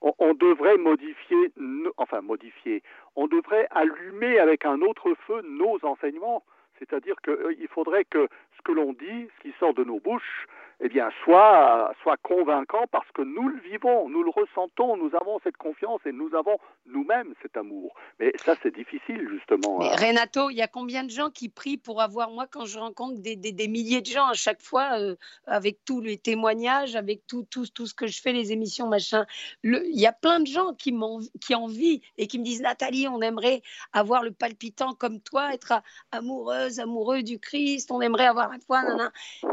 [0.00, 1.52] On, devrait modifier,
[1.98, 2.82] enfin modifier,
[3.14, 6.42] on devrait allumer avec un autre feu nos enseignements.
[6.78, 10.48] C'est-à-dire qu'il euh, faudrait que ce que l'on dit, ce qui sort de nos bouches,
[10.84, 15.38] eh bien, soit, soit convaincant parce que nous le vivons, nous le ressentons, nous avons
[15.44, 17.94] cette confiance et nous avons nous-mêmes cet amour.
[18.18, 19.78] Mais ça, c'est difficile, justement.
[19.78, 22.80] Mais Renato, il y a combien de gens qui prient pour avoir, moi, quand je
[22.80, 25.14] rencontre des, des, milliers de gens à chaque fois, euh,
[25.46, 29.24] avec tous les témoignages, avec tout, tout, tout, ce que je fais, les émissions, machin,
[29.62, 30.92] il y a plein de gens qui,
[31.40, 35.74] qui envient et qui me disent, Nathalie, on aimerait avoir le palpitant comme toi, être
[36.10, 38.82] amoureuse, amoureux du Christ, on aimerait avoir la foi,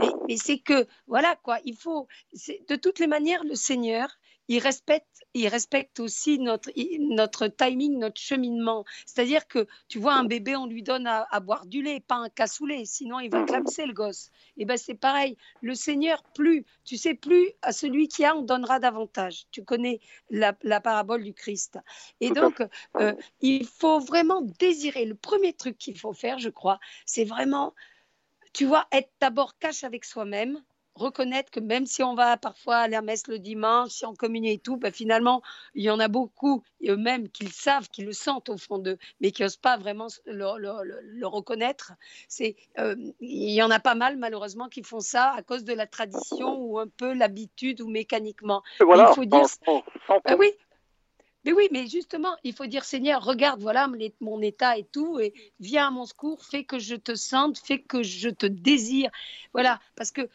[0.02, 2.08] Mais, mais c'est que, voilà quoi, il faut,
[2.68, 4.10] de toutes les manières, le Seigneur,
[4.50, 8.84] il respecte, il respecte aussi notre, notre timing, notre cheminement.
[9.06, 12.30] C'est-à-dire que, tu vois, un bébé, on lui donne à, boire du lait, pas un
[12.30, 14.32] cassoulet, sinon il va clamser le gosse.
[14.58, 15.38] Et ben c'est pareil.
[15.62, 19.46] Le Seigneur, plus, tu sais, plus à celui qui a, on donnera davantage.
[19.52, 20.00] Tu connais
[20.32, 21.78] la, parabole du Christ.
[22.20, 22.64] Et donc,
[22.96, 25.06] euh, il faut vraiment désirer.
[25.06, 27.76] Le premier truc qu'il faut faire, je crois, c'est vraiment,
[28.54, 30.60] tu vois, être d'abord cash avec soi-même
[31.00, 34.54] reconnaître que même si on va parfois à la messe le dimanche, si on communie
[34.54, 35.42] et tout, ben finalement,
[35.74, 38.98] il y en a beaucoup eux-mêmes qui le savent, qui le sentent au fond d'eux,
[39.22, 41.94] mais qui n'osent pas vraiment le, reconnaître.
[42.28, 45.74] C'est, euh, il y en a pas mal, malheureusement, qui font ça à cause de
[45.74, 48.62] la tradition ou un peu l'habitude ou mécaniquement.
[48.80, 49.46] il faut dire...
[50.26, 50.54] Ben oui,
[51.46, 55.34] mais oui, mais justement, il faut dire Seigneur, regarde, voilà mon état et tout, et
[55.60, 59.10] viens à mon secours, fais que je te sente, fais que je te désire.
[59.54, 60.30] Voilà, parce que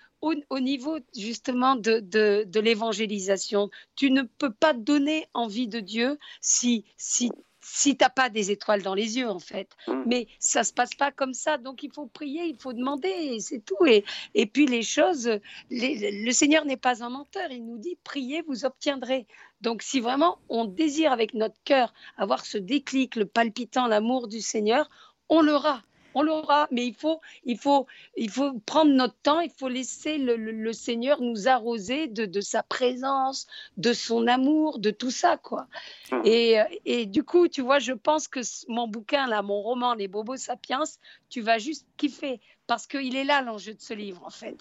[0.50, 6.84] au, niveau justement de, de, l'évangélisation, tu ne peux pas donner envie de Dieu si,
[6.96, 7.30] si
[7.66, 9.70] si tu n'as pas des étoiles dans les yeux, en fait.
[9.88, 10.02] Mm.
[10.06, 11.56] Mais ça se passe pas comme ça.
[11.56, 13.86] Donc, il faut prier, il faut demander, c'est tout.
[13.86, 17.50] Et, et puis, les choses, le Seigneur n'est pas un menteur.
[17.50, 19.26] Il nous dit, priez, vous obtiendrez.
[19.62, 24.42] Donc, si vraiment on désire avec notre cœur avoir ce déclic, le palpitant, l'amour du
[24.42, 24.90] Seigneur,
[25.30, 25.80] on l'aura
[26.14, 30.18] on l'aura, mais il faut, il, faut, il faut prendre notre temps, il faut laisser
[30.18, 33.46] le, Seigneur nous arroser de, sa présence,
[33.76, 35.66] de son amour, de tout ça, quoi.
[36.10, 36.22] Hum.
[36.24, 40.08] Et, et, du coup, tu vois, je pense que mon bouquin, là, mon roman, Les
[40.08, 40.84] Bobos Sapiens,
[41.28, 44.56] tu vas juste kiffer parce qu'il est là l'enjeu de ce livre en fait.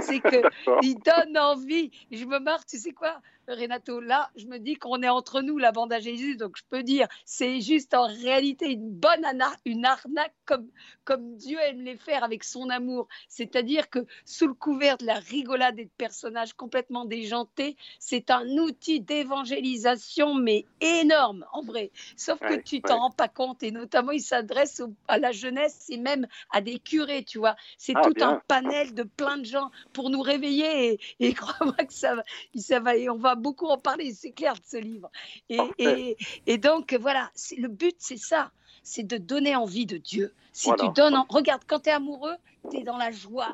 [0.01, 1.91] c'est qu'il donne envie.
[2.11, 5.57] Je me marre, tu sais quoi, Renato, là, je me dis qu'on est entre nous,
[5.57, 9.25] la bande à Jésus, donc je peux dire, c'est juste en réalité une bonne
[9.65, 10.67] une arnaque comme,
[11.03, 13.07] comme Dieu aime les faire avec son amour.
[13.27, 18.47] C'est-à-dire que sous le couvert de la rigolade et de personnages complètement déjantés, c'est un
[18.57, 21.91] outil d'évangélisation, mais énorme en vrai.
[22.15, 25.97] Sauf que tu t'en rends pas compte, et notamment il s'adresse à la jeunesse et
[25.97, 27.55] même à des curés, tu vois.
[27.77, 31.75] C'est ah, tout un panel de plein de gens pour nous réveiller, et, et crois-moi
[31.75, 32.23] que ça va,
[32.55, 35.09] ça va, et on va beaucoup en parler, c'est clair, de ce livre.
[35.49, 38.51] Et, et, donc, voilà, le but, c'est ça
[38.83, 40.31] c'est de donner envie de Dieu.
[40.53, 42.35] Si tu donnes, regarde, quand tu es amoureux,
[42.69, 43.53] tu es dans la joie,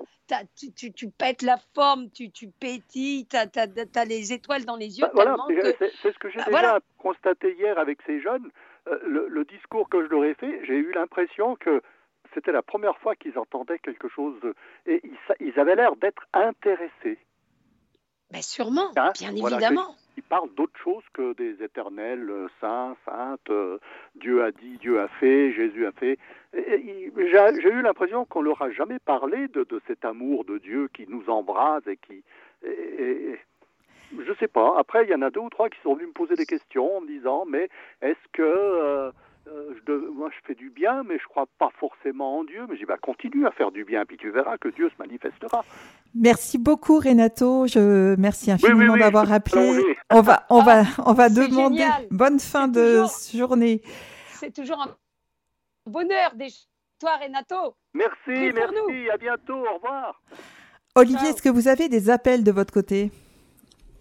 [0.56, 5.00] tu, tu, tu, pètes la forme, tu, tu pétilles, tu as, les étoiles dans les
[5.00, 5.06] yeux.
[5.06, 5.38] Bah, voilà,
[6.02, 8.50] c'est ce que j'ai bah, déjà constaté hier avec ces jeunes.
[8.88, 11.82] Euh, le, discours que je leur ai fait, j'ai eu l'impression que
[12.34, 14.40] c'était la première fois qu'ils entendaient quelque chose
[14.86, 17.18] et ils, ils avaient l'air d'être intéressés.
[18.32, 19.96] Mais sûrement, hein, bien évidemment.
[20.18, 23.78] Il parle d'autre chose que des éternels euh, saints, saintes, euh,
[24.16, 26.18] Dieu a dit, Dieu a fait, Jésus a fait.
[26.54, 31.30] J'ai eu l'impression qu'on leur a jamais parlé de, cet amour de Dieu qui nous
[31.30, 32.24] embrase et qui...
[32.66, 33.38] Et,
[34.18, 34.76] je sais pas.
[34.78, 36.98] Après, il y en a deux ou trois qui sont venus me poser des questions
[36.98, 37.70] en me disant, mais
[38.02, 38.42] est-ce que...
[38.42, 39.12] Euh,
[39.48, 42.66] euh, moi je fais du bien, mais je crois pas forcément en Dieu.
[42.68, 44.96] Mais je dis, bah, continue à faire du bien, puis tu verras que Dieu se
[45.00, 45.64] manifestera.
[46.16, 49.84] Merci beaucoup Renato, je merci infiniment d'avoir appelé.
[50.12, 53.82] On va, on va, on va demander bonne fin de journée.
[54.34, 54.96] C'est toujours un
[55.86, 56.48] bonheur des
[57.00, 57.76] toi Renato.
[57.94, 60.22] Merci, merci, à bientôt, au revoir.
[60.96, 63.12] Olivier, est-ce que vous avez des appels de votre côté?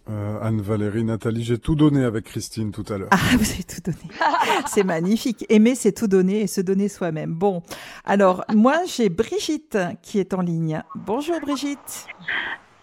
[0.09, 3.09] Euh, Anne-Valérie, Nathalie, j'ai tout donné avec Christine tout à l'heure.
[3.11, 4.15] Ah, vous avez tout donné.
[4.67, 5.45] c'est magnifique.
[5.49, 7.35] Aimer, c'est tout donner et se donner soi-même.
[7.35, 7.63] Bon,
[8.05, 10.83] alors, moi, j'ai Brigitte qui est en ligne.
[10.95, 12.07] Bonjour Brigitte.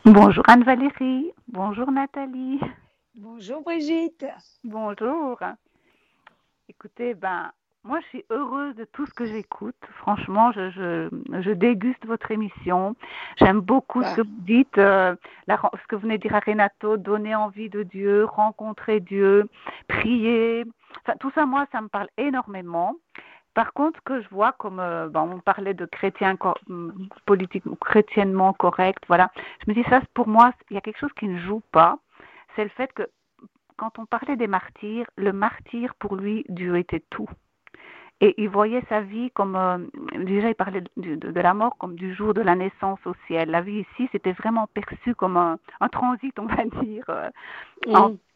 [0.05, 1.31] Bonjour Anne-Valérie.
[1.47, 2.59] Bonjour Nathalie.
[3.15, 4.25] Bonjour Brigitte.
[4.65, 5.39] Bonjour.
[6.67, 7.51] Écoutez, ben,
[7.85, 9.75] moi, je suis heureuse de tout ce que j'écoute.
[9.97, 12.95] Franchement, je, je, je, déguste votre émission.
[13.37, 15.15] J'aime beaucoup ce que vous dites, euh,
[15.49, 19.49] ce que vous venez de dire à Renato, donner envie de Dieu, rencontrer Dieu,
[19.89, 20.63] prier.
[21.01, 22.95] Enfin, tout ça, moi, ça me parle énormément.
[23.53, 26.37] Par contre, ce que je vois comme, euh, bon, on parlait de chrétien
[27.25, 29.29] politique ou chrétiennement correct, voilà.
[29.65, 31.99] Je me dis ça, pour moi, il y a quelque chose qui ne joue pas.
[32.55, 33.03] C'est le fait que
[33.75, 37.29] quand on parlait des martyrs, le martyr pour lui, Dieu était tout.
[38.23, 39.79] Et il voyait sa vie comme, euh,
[40.15, 43.49] déjà il parlait de, la mort comme du jour de la naissance au ciel.
[43.49, 45.59] La vie ici, c'était vraiment perçu comme un,
[45.91, 47.29] transit, on va dire, euh,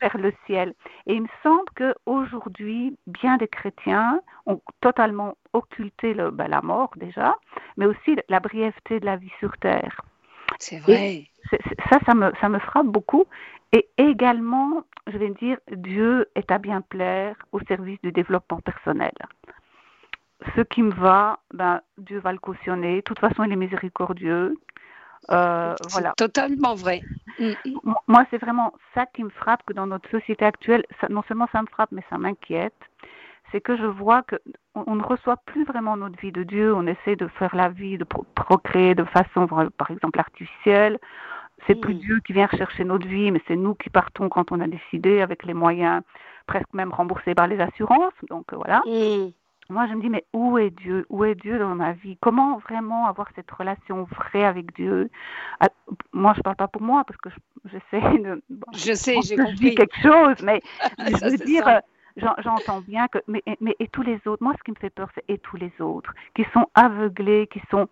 [0.02, 0.73] vers le ciel.
[1.06, 6.91] Et il me semble qu'aujourd'hui, bien des chrétiens ont totalement occulté le, ben, la mort
[6.97, 7.38] déjà,
[7.78, 10.02] mais aussi la brièveté de la vie sur terre.
[10.60, 11.28] C'est vrai.
[11.89, 13.23] ça, ça me, ça me frappe beaucoup.
[13.71, 19.13] Et également, je vais dire, Dieu est à bien plaire au service du développement personnel
[20.56, 22.97] ce qui me va, ben, Dieu va le cautionner.
[22.97, 24.56] De toute façon, il est miséricordieux.
[25.32, 26.13] Euh, voilà.
[26.15, 27.02] Totalement vrai.
[27.39, 27.93] Mm, mm.
[28.08, 31.62] Moi, c'est vraiment ça qui me frappe que dans notre société actuelle, non seulement ça
[31.62, 32.76] me frappe, mais ça m'inquiète.
[33.52, 34.36] C'est que je vois que
[34.76, 36.73] on, ne reçoit plus vraiment notre vie de Dieu.
[36.76, 41.00] On essaie de faire la vie, de procréer de façon, par exemple, artificielle.
[41.65, 42.00] C'est plus mm.
[42.00, 45.21] Dieu qui vient rechercher notre vie, mais c'est nous qui partons quand on a décidé
[45.21, 46.04] avec les moyens
[46.45, 48.13] presque même remboursés par les assurances.
[48.30, 48.84] Donc voilà
[49.69, 51.06] moi, je me dis, mais où est Dieu?
[51.10, 52.17] Où est Dieu dans ma vie?
[52.21, 55.10] Comment vraiment avoir cette relation vraie avec Dieu?
[55.60, 55.69] Ah,
[56.13, 57.30] Moi, je ne parle pas pour moi parce que
[57.65, 58.41] j'essaie de.
[58.73, 59.75] je sais, j'ai compris.
[59.75, 60.62] quelque chose, mais
[60.99, 61.82] je veux dire,
[62.39, 65.10] j'entends bien que, mais, mais et tous les autres, moi ce qui me fait peur,
[65.15, 67.88] c'est et tous les autres, qui sont aveuglés, qui sont,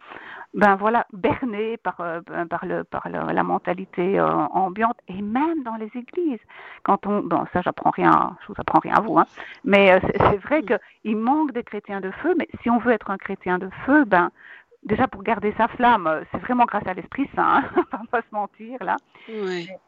[0.55, 5.75] ben voilà, bernés par, euh, par, le, par la mentalité euh, ambiante, et même dans
[5.75, 6.39] les églises.
[6.83, 9.25] Quand on, bon, ça j'apprends rien, je vous apprends rien à vous, hein,
[9.65, 13.11] mais euh, c'est vrai qu'il manque des chrétiens de feu, mais si on veut être
[13.11, 14.31] un chrétien de feu, ben
[14.85, 18.01] déjà pour garder sa flamme, euh, c'est vraiment grâce à l'Esprit Saint, hein, on va
[18.09, 18.95] pas se mentir là.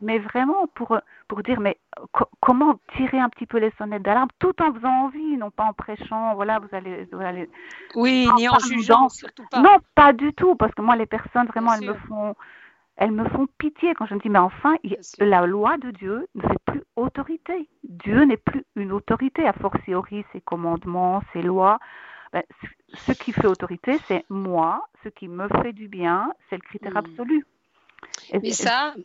[0.01, 0.97] Mais vraiment pour
[1.27, 1.77] pour dire mais
[2.41, 5.73] comment tirer un petit peu les sonnettes d'alarme tout en faisant envie, non pas en
[5.73, 7.49] prêchant, voilà vous allez, vous allez
[7.95, 9.61] oui, ni en jugeant surtout pas.
[9.61, 12.35] Non, pas du tout parce que moi les personnes vraiment elles me font
[12.97, 14.75] elles me font pitié quand je me dis, mais enfin,
[15.19, 17.69] la loi de Dieu ne fait plus autorité.
[17.83, 21.77] Dieu n'est plus une autorité, a fortiori ses commandements, ses lois.
[22.33, 22.41] Ben,
[22.93, 26.93] ce qui fait autorité, c'est moi, ce qui me fait du bien, c'est le critère
[26.93, 26.97] hmm.
[26.97, 27.45] absolu.
[28.31, 28.95] Et, ça,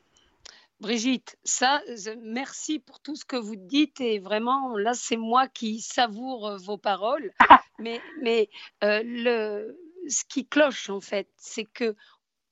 [0.81, 1.81] Brigitte, ça,
[2.23, 6.57] merci pour tout ce que vous dites et vraiment, là, c'est moi qui savoure euh,
[6.59, 7.33] vos paroles.
[7.79, 8.51] mais mais
[8.85, 9.79] euh, le,
[10.09, 11.97] ce qui cloche, en fait, c'est que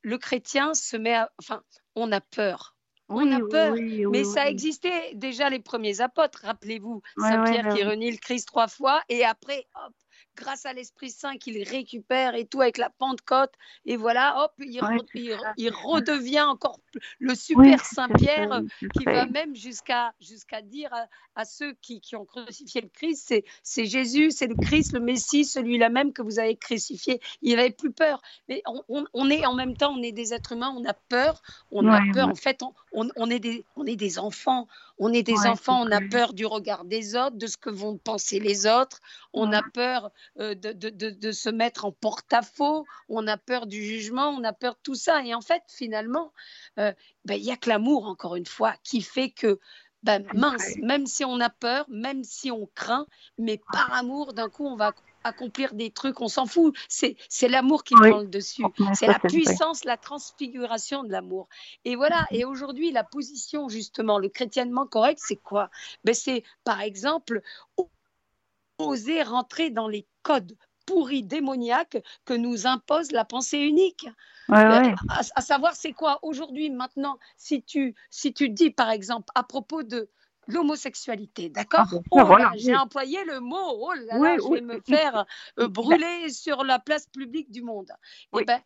[0.02, 1.30] le chrétien se met à...
[1.38, 1.62] Enfin,
[1.94, 2.76] on a peur.
[3.12, 6.42] On a peur, mais ça existait déjà les premiers apôtres.
[6.44, 9.92] Rappelez-vous, Saint Pierre qui renie le Christ trois fois et après, hop,
[10.40, 13.52] grâce à l'Esprit Saint qu'il récupère et tout avec la Pentecôte.
[13.84, 16.80] Et voilà, hop, il, redevient encore
[17.18, 18.62] le super Saint-Pierre
[18.98, 20.90] qui va même jusqu'à jusqu'à dire
[21.36, 25.44] à, ceux qui, qui, ont crucifié le Christ, c'est Jésus, c'est le Christ, le Messie,
[25.44, 27.20] celui-là même que vous avez crucifié.
[27.42, 28.20] Il n'avait plus peur.
[28.48, 31.86] Mais on, est en même temps, on est des êtres humains, on a peur, on
[31.86, 32.28] a peur.
[32.28, 34.66] En fait, on, on, est des, on est des enfants.
[35.02, 37.96] On est des enfants, on a peur du regard des autres, de ce que vont
[37.96, 39.00] penser les autres.
[39.32, 42.84] On a peur euh, de, de, se mettre en porte-à-faux.
[43.08, 44.28] On a peur du jugement.
[44.28, 45.24] On a peur de tout ça.
[45.24, 46.34] Et en fait, finalement,
[46.78, 46.92] euh,
[47.24, 49.58] ben, il n'y a que l'amour, encore une fois, qui fait que
[50.02, 53.06] ben, mince, même si on a peur, même si on craint,
[53.38, 54.92] mais par amour, d'un coup, on va
[55.24, 56.74] accomplir des trucs, on s'en fout.
[56.88, 57.16] C'est,
[57.48, 58.64] l'amour qui prend le dessus.
[58.94, 61.48] C'est la puissance, la transfiguration de l'amour.
[61.84, 65.70] Et voilà, et aujourd'hui, la position, justement, le chrétiennement correct, c'est quoi?
[66.04, 67.42] Ben, C'est, par exemple,
[68.78, 70.56] oser rentrer dans les codes
[70.86, 74.08] pourris démoniaques que nous impose la pensée unique.
[74.50, 76.18] Euh, à, savoir, c'est quoi?
[76.22, 80.08] Aujourd'hui, maintenant, si tu, si tu dis, par exemple, à propos de
[80.50, 85.24] l'homosexualité, d'accord ah, oh J'ai employé le mot, oh là là, je vais me faire
[85.58, 87.90] euh, brûler sur la place publique du monde.
[88.38, 88.60] Eh ben,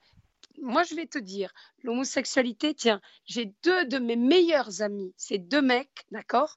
[0.60, 5.62] moi, je vais te dire, l'homosexualité, tiens, j'ai deux de mes meilleurs amis, c'est deux
[5.62, 6.56] mecs, d'accord,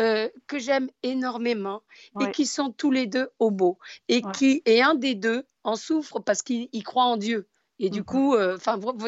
[0.00, 1.82] euh, que j'aime énormément
[2.20, 6.20] et qui sont tous les deux homos et qui, et un des deux en souffre
[6.20, 7.48] parce qu'il croit en Dieu.
[7.78, 8.58] Et du mmh coup, euh,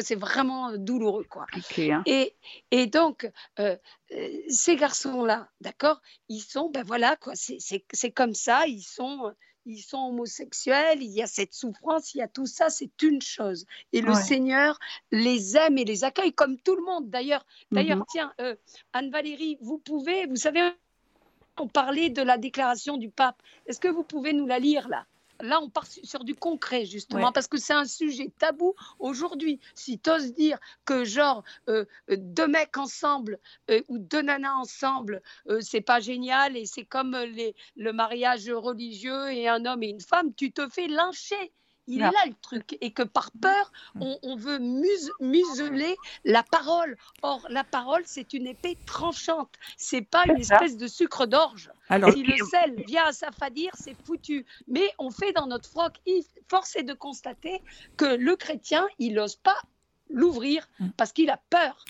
[0.01, 1.47] c'est vraiment douloureux, quoi.
[1.53, 2.03] Hein.
[2.05, 2.35] Et,
[2.69, 3.75] et donc, euh,
[4.11, 9.33] euh, ces garçons-là, d'accord, ils sont, ben voilà, quoi, c'est comme ça, ils sont,
[9.65, 13.21] ils sont homosexuels, il y a cette souffrance, il y a tout ça, c'est une
[13.21, 13.65] chose.
[13.91, 14.77] Et le Seigneur
[15.11, 17.09] les aime et les accueille comme tout le monde.
[17.09, 18.33] D'ailleurs, mmh d'ailleurs, tiens,
[18.93, 20.71] Anne-Valérie, vous pouvez, vous savez,
[21.57, 23.41] on parlait de la déclaration du pape.
[23.65, 25.05] Est-ce que vous pouvez nous la lire là?
[25.41, 28.73] Là, on part sur du concret, justement, parce que c'est un sujet tabou.
[28.99, 34.55] Aujourd'hui, si tu oses dire que, genre, euh, deux mecs ensemble euh, ou deux nanas
[34.55, 39.83] ensemble, euh, c'est pas génial et c'est comme les, le mariage religieux et un homme
[39.83, 41.51] et une femme, tu te fais lyncher.
[41.89, 42.77] Il est là le truc.
[42.81, 44.13] Et que par peur, mm.
[44.21, 46.95] on, veut museler la parole.
[47.23, 49.53] Or, la parole, c'est une épée tranchante.
[49.75, 51.71] C'est pas une espèce de sucre d'orge.
[51.89, 54.45] si le sel vient à s'affadir, c'est foutu.
[54.67, 55.99] Mais on fait dans notre froc.
[56.47, 57.61] Force est de constater
[57.97, 59.57] que le chrétien, il n'ose pas
[60.09, 60.89] l'ouvrir mm.
[60.95, 61.83] parce qu'il a peur.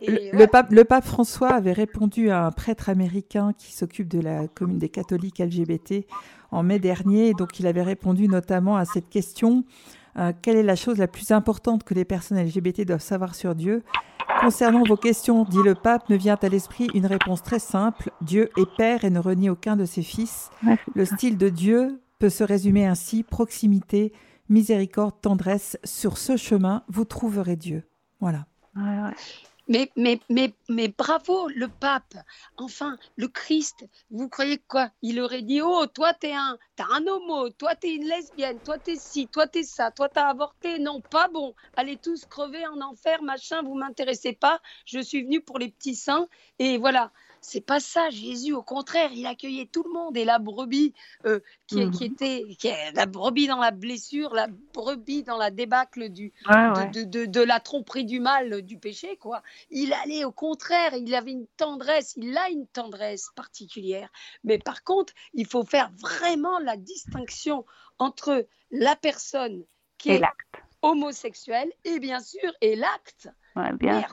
[0.00, 4.46] le, pape, le, pape, François avait répondu à un prêtre américain qui s'occupe de la
[4.46, 6.06] commune des catholiques LGBT
[6.52, 7.34] en mai dernier.
[7.34, 9.64] Donc, il avait répondu notamment à cette question
[10.18, 13.54] euh, quelle est la chose la plus importante que les personnes LGBT doivent savoir sur
[13.54, 13.82] Dieu?
[14.40, 18.50] Concernant vos questions, dit le pape, me vient à l'esprit une réponse très simple Dieu
[18.58, 20.50] est Père et ne renie aucun de ses fils.
[20.94, 24.12] le style de Dieu peut se résumer ainsi proximité,
[24.48, 25.78] miséricorde, tendresse.
[25.84, 27.84] Sur ce chemin, vous trouverez Dieu.
[28.20, 28.46] Voilà.
[29.68, 32.14] Mais, mais, mais, mais bravo, le pape.
[32.56, 34.90] Enfin, le Christ, vous croyez quoi?
[35.02, 38.78] Il aurait dit Oh, toi, t'es un, t'es un homo, toi, t'es une lesbienne, toi,
[38.78, 40.78] t'es ci, toi, t'es ça, toi, t'as avorté.
[40.78, 41.54] Non, pas bon.
[41.76, 44.60] Allez tous crever en enfer, machin, vous m'intéressez pas.
[44.84, 46.28] Je suis venu pour les petits saints.
[46.58, 47.12] Et voilà.
[47.44, 48.52] C'est pas ça, Jésus.
[48.52, 50.16] Au contraire, il accueillait tout le monde.
[50.16, 50.94] Et la brebis
[51.26, 52.12] euh, qui, qui, mhm.
[52.12, 57.26] était qui, la brebis dans la blessure, la brebis dans la débâcle du, De, de,
[57.26, 59.42] de, la tromperie du mal, du péché, quoi.
[59.70, 64.10] Il allait au contraire, il avait une tendresse, il a une tendresse particulière.
[64.44, 67.66] Mais par contre, il faut faire vraiment la distinction
[67.98, 69.64] entre la personne
[69.98, 70.22] qui est
[70.80, 73.28] homosexuelle et bien sûr et l'acte.
[73.54, 74.06] Merde.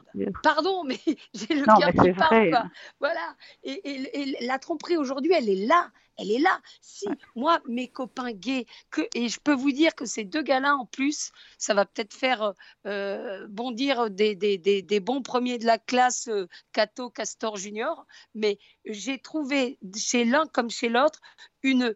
[0.44, 1.00] Pardon, mais
[1.34, 2.70] j'ai le cœur qui parle.
[3.00, 3.36] Voilà.
[3.64, 5.92] Et, la tromperie aujourd'hui, elle est là.
[6.20, 6.60] Elle est là.
[6.82, 10.76] Si moi, mes copains gays, que, et je peux vous dire que ces deux gars-là
[10.76, 12.54] en plus, ça va peut-être faire
[12.86, 18.06] euh, bondir des, des, des, bons premiers de la classe euh, Cato Castor Junior,
[18.36, 21.22] mais j'ai trouvé chez l'un comme chez l'autre
[21.64, 21.96] une,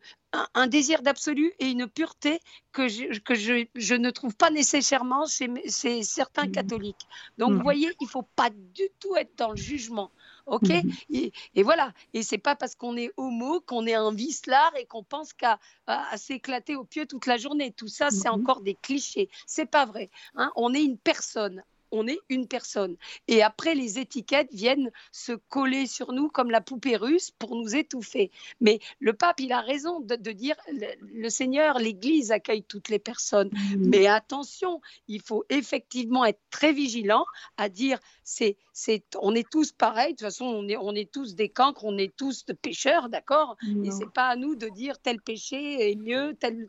[0.54, 2.40] un, désir d'absolu et une pureté
[2.72, 6.52] que, je, que je, je, ne trouve pas nécessairement chez, chez certains mmh.
[6.52, 7.08] catholiques.
[7.38, 7.64] Donc, vous mmh.
[7.64, 10.12] voyez, il ne faut pas du tout être dans le jugement.
[10.46, 11.30] OK mmh.
[11.56, 11.94] et, voilà.
[12.14, 15.60] Et c'est pas parce qu'on est homo qu'on est un vicelard et qu'on pense qu'à
[15.88, 17.72] à, s'éclater au pieu toute la journée.
[17.72, 19.30] Tout ça, c'est encore des clichés.
[19.48, 20.10] C'est pas vrai.
[20.36, 21.64] Hein on est une personne
[21.94, 22.98] on est une personne.
[23.28, 27.76] Et après, les étiquettes viennent se coller sur nous comme la poupée russe pour nous
[27.76, 28.32] étouffer.
[28.60, 33.52] Mais le pape, il a raison de, dire, le, Seigneur, l'Église accueille toutes les personnes.
[33.78, 37.26] Mais attention, il faut effectivement être très vigilant
[37.58, 41.12] à dire, c'est, c'est, on est tous pareils, de toute façon, on est, on est
[41.12, 43.56] tous des cancres, on est tous de pécheurs, d'accord?
[43.84, 46.68] Et c'est pas à nous de dire tel péché est mieux tel,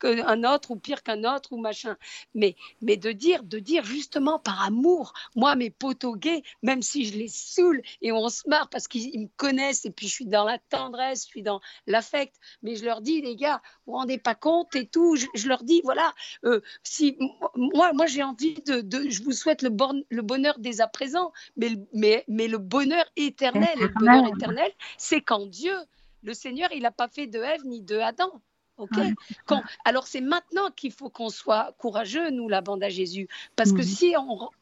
[0.00, 1.96] qu'un autre ou pire qu'un autre ou machin.
[2.34, 5.12] Mais, mais de dire, de dire justement par amour.
[5.36, 9.20] Moi, mes potos gays, même si je les saoule et on se marre parce qu'ils
[9.20, 12.84] me connaissent et puis je suis dans la tendresse, je suis dans l'affect, mais je
[12.84, 15.16] leur dis, les gars, vous vous rendez pas compte et tout.
[15.16, 16.12] Je, leur dis, voilà,
[16.44, 17.18] euh, si
[17.56, 19.70] moi, moi j'ai envie de, je vous souhaite le,
[20.08, 24.70] le bonheur dès à présent, mais, mais, mais le bonheur éternel, et le bonheur éternel,
[24.98, 25.74] c'est quand Dieu,
[26.22, 28.40] le Seigneur, il n'a pas fait de Ève ni de Adam.
[28.82, 29.56] Ok.
[29.84, 33.78] alors c'est maintenant qu'il faut qu'on soit courageux, nous, la bande à Jésus, parce que
[33.78, 33.82] mhm.
[33.82, 34.14] si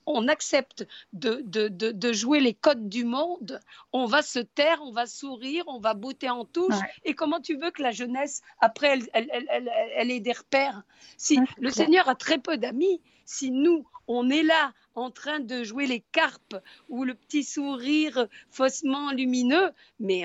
[0.07, 3.61] on, accepte de, de, jouer les codes du monde,
[3.93, 6.75] on va se taire, on va sourire, on va botter en touche.
[7.05, 10.83] Et comment tu veux que la jeunesse, après, elle, elle, elle, ait des repères?
[11.17, 13.01] Si le Seigneur a très peu d'amis,
[13.31, 16.57] si nous, on est là en train de jouer les carpes
[16.89, 19.71] ou le petit sourire faussement lumineux,
[20.01, 20.25] mais,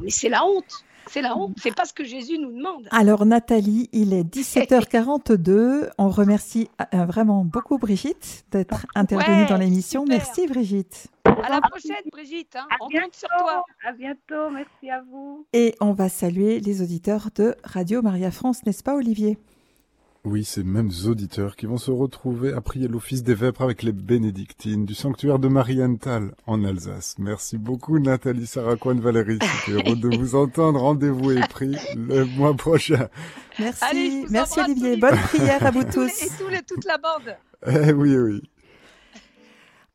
[0.00, 0.84] mais c'est la honte.
[1.08, 2.88] C'est la honte, c'est pas ce que Jésus nous demande.
[2.90, 5.90] Alors Nathalie, il est 17h42.
[5.98, 10.04] On remercie euh, vraiment beaucoup Brigitte d'être intervenue dans l'émission.
[10.04, 11.08] Merci Brigitte.
[11.24, 12.66] À la prochaine Brigitte, hein.
[12.80, 13.64] on compte sur toi.
[13.84, 15.46] À bientôt, merci à vous.
[15.52, 19.38] Et on va saluer les auditeurs de Radio Maria France, n'est-ce pas Olivier?
[20.26, 23.92] Oui, ces mêmes auditeurs qui vont se retrouver à prier l'office des vêpres avec les
[23.92, 27.14] bénédictines du sanctuaire de Marienthal en Alsace.
[27.18, 29.38] Merci beaucoup Nathalie Saracoine Valérie.
[29.40, 30.80] C'était heureux de vous entendre.
[30.80, 33.08] Rendez-vous est pris le mois prochain.
[33.60, 34.96] Merci, merci Olivier.
[34.96, 36.24] Bonne prière à vous tous.
[36.24, 37.36] Et toute la bande.
[37.68, 38.42] Eh oui, oui.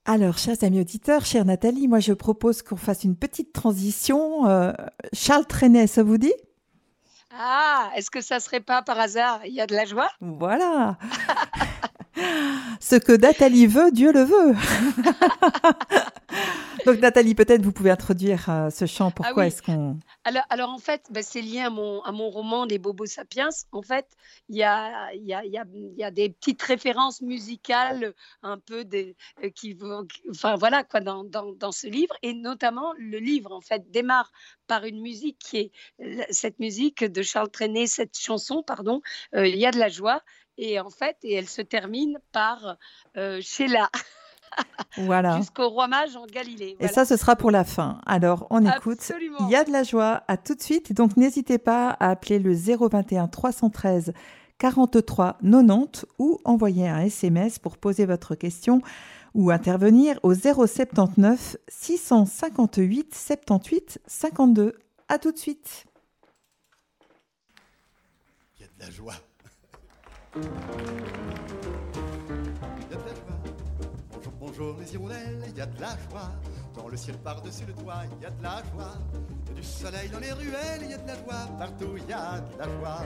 [0.05, 4.47] Alors, chers amis auditeurs, chère Nathalie, moi je propose qu'on fasse une petite transition.
[4.47, 4.71] Euh,
[5.11, 6.33] Charles Trenet, ça vous dit?
[7.37, 10.09] Ah, est-ce que ça serait pas par hasard Il y a de la joie?
[10.19, 10.97] Voilà.
[12.79, 14.55] Ce que Nathalie veut, Dieu le veut.
[16.85, 19.09] Donc Nathalie, peut-être vous pouvez introduire euh, ce chant.
[19.09, 19.99] Ah Pourquoi est-ce qu'on...
[20.23, 23.49] Alors, alors, en fait, ben, c'est lié à mon, à mon roman Les Bobos Sapiens.
[23.71, 24.07] En fait,
[24.49, 25.65] il y a, y, a, y, a,
[25.97, 30.07] y a, des petites références musicales un peu des, euh, qui vont...
[30.29, 32.15] Enfin voilà, quoi, dans, dans, dans, ce livre.
[32.23, 34.31] Et notamment, le livre, en fait, démarre
[34.67, 35.71] par une musique qui est
[36.31, 39.01] cette musique de Charles Trenet, cette chanson, pardon,
[39.35, 40.21] euh, Il y a de la joie.
[40.57, 42.77] Et en fait, et elle se termine par
[43.17, 43.89] euh, Sheila.
[44.97, 45.37] Voilà.
[45.37, 46.75] Jusqu'au roi mage en Galilée.
[46.79, 47.99] Et ça, ce sera pour la fin.
[48.05, 49.11] Alors, on écoute.
[49.39, 50.23] Il y a de la joie.
[50.27, 50.93] À tout de suite.
[50.93, 54.13] Donc, n'hésitez pas à appeler le 021 313
[54.57, 58.81] 43 90 ou envoyer un SMS pour poser votre question
[59.33, 64.77] ou intervenir au 079 658 78 52.
[65.07, 65.85] À tout de suite.
[68.57, 69.15] Il y a de la joie.
[70.33, 70.53] Bonjour,
[74.39, 76.31] bonjour les hirondelles, il y a de la joie.
[76.73, 78.93] Dans le ciel par-dessus le toit, il y a de la joie.
[79.49, 81.49] Il du soleil dans les ruelles, il y a de la joie.
[81.59, 83.01] Partout, il y a de la joie.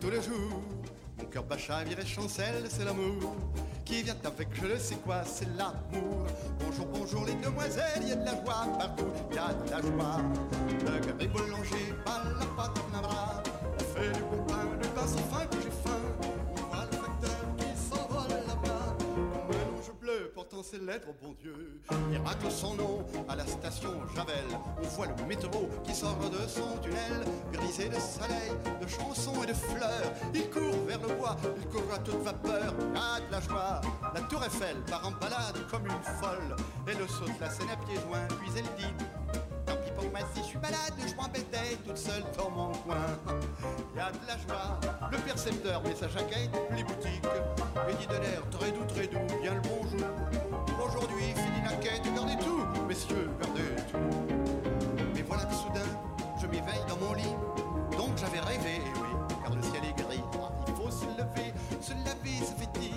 [0.00, 0.62] Tous les jours,
[1.18, 3.34] mon cœur bat chavire et chancelle, c'est l'amour
[3.84, 6.26] qui vient avec je ne sais quoi, c'est l'amour.
[6.60, 9.68] Bonjour, bonjour les demoiselles, il y a de la joie partout, il y a de
[9.68, 10.20] la joie.
[10.68, 12.78] Le gars boulanger, pas la pâte.
[13.74, 16.21] On fait du bon pain, du pain si fin que j'ai faim.
[20.62, 21.80] Portant ses lettres bon Dieu.
[22.10, 24.44] Miracle son nom à la station Javel.
[24.82, 29.46] On voit le métro qui sort de son tunnel, grisé de soleil, de chansons et
[29.46, 30.12] de fleurs.
[30.34, 32.74] Il court vers le bois, il court à toute vapeur.
[32.94, 33.80] Ah, de la joie,
[34.14, 36.56] la tour Eiffel part en balade comme une folle.
[36.88, 39.04] Et le saute la scène à pieds joints, puis elle dit
[39.66, 42.96] Tant pis pour moi si je suis malade, je m'embêtais toute seule dans mon coin.
[43.96, 47.24] Y a de la joie, le percepteur met sa jaquette, les boutiques,
[47.88, 50.51] et dit de l'air très doux, très doux, bien le bonjour.
[50.94, 53.98] Aujourd'hui, fini la quête, gardez tout, messieurs, gardez tout.
[55.14, 55.88] Mais voilà que soudain,
[56.40, 57.34] je m'éveille dans mon lit,
[58.22, 60.22] j'avais rêvé, oui, car le ciel est gris.
[60.34, 62.94] Ah, il faut se lever, se laver, se vêtir.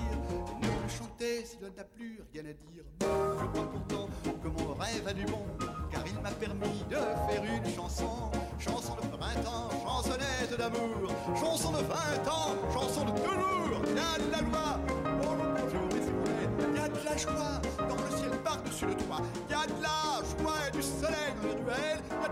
[0.61, 2.83] Ne plus chanter s'il n'a plus rien à dire.
[3.01, 4.07] Je crois pourtant
[4.43, 5.45] que mon rêve a du bon,
[5.91, 8.29] car il m'a permis de faire une chanson.
[8.59, 11.11] Chanson de printemps, chansonnette d'amour.
[11.35, 13.11] Chanson de 20 ans, chanson de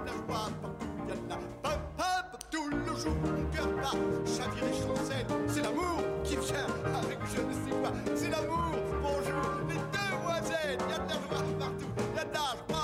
[0.05, 3.15] la joie partout, il y a de la pop pop tout le jour.
[3.23, 5.25] Mon cœur bat, chavire et chancelle.
[5.47, 6.67] C'est l'amour qui vient
[7.01, 7.91] avec je ne sais quoi.
[8.15, 10.77] C'est l'amour, bonjour, les demoiselles.
[10.79, 12.83] Il y a de la joie partout, il y a de la joie.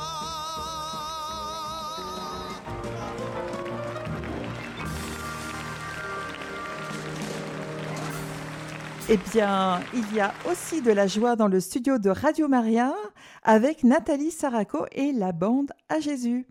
[9.11, 12.93] Eh bien, il y a aussi de la joie dans le studio de Radio Maria
[13.43, 16.45] avec Nathalie Saraco et la bande à Jésus.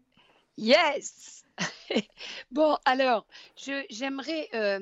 [0.58, 1.44] Yes
[2.50, 3.26] Bon, alors,
[3.90, 4.78] j'aimerais euh,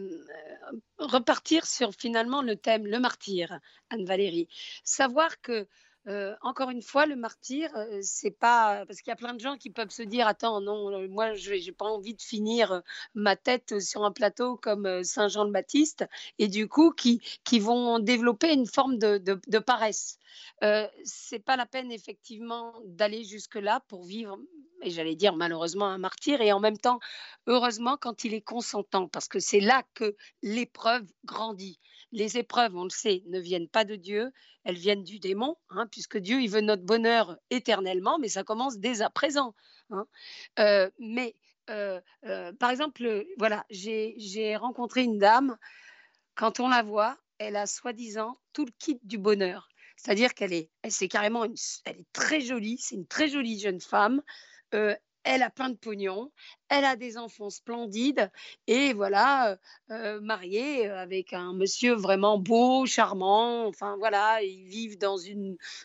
[0.98, 3.60] repartir sur finalement le thème, le martyr,
[3.90, 4.48] Anne-Valérie.
[4.84, 5.66] Savoir que,
[6.08, 8.84] euh, encore une fois, le martyr, euh, c'est pas.
[8.86, 11.34] Parce qu'il y a plein de gens qui peuvent se dire Attends, non, euh, moi,
[11.34, 12.80] je n'ai pas envie de finir euh,
[13.14, 16.04] ma tête sur un plateau comme Saint Jean le Baptiste,
[16.38, 17.20] et du coup, qui,
[17.58, 20.18] vont développer une forme de, de- de paresse.
[21.04, 24.38] C'est pas la peine, effectivement, d'aller jusque-là pour vivre
[24.82, 27.00] et j'allais dire malheureusement un martyr, et en même temps,
[27.46, 31.78] heureusement quand il est consentant, parce que c'est là que l'épreuve grandit.
[32.12, 34.32] Les épreuves, on le sait, ne viennent pas de Dieu,
[34.64, 38.78] elles viennent du démon, hein, puisque Dieu, il veut notre bonheur éternellement, mais ça commence
[38.78, 39.54] dès à présent.
[39.90, 40.06] hein.
[40.58, 41.34] Euh, mais,
[41.70, 45.56] euh, euh, par exemple, voilà, j'ai rencontré une dame,
[46.34, 49.68] quand on la voit, elle a soi-disant tout le kit du bonheur.
[49.96, 50.70] C'est-à-dire qu'elle est,
[51.08, 51.54] carrément une,
[51.84, 54.22] elle est très jolie, c'est une très jolie jeune femme.
[55.26, 56.30] Elle a plein de pognon,
[56.68, 58.30] elle a des enfants splendides
[58.68, 59.56] et voilà, euh,
[59.90, 63.66] euh, mariée avec un monsieur vraiment beau, charmant.
[63.66, 65.18] Enfin voilà, ils vivent dans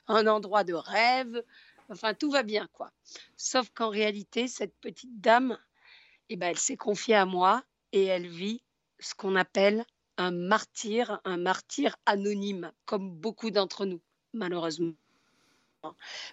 [0.08, 1.44] un endroit de rêve.
[1.90, 2.92] Enfin, tout va bien, quoi.
[3.36, 5.58] Sauf qu'en réalité, cette petite dame,
[6.30, 8.62] eh ben, elle s'est confiée à moi et elle vit
[9.00, 9.84] ce qu'on appelle
[10.18, 14.02] un martyr, un martyr anonyme, comme beaucoup d'entre nous,
[14.34, 14.94] malheureusement.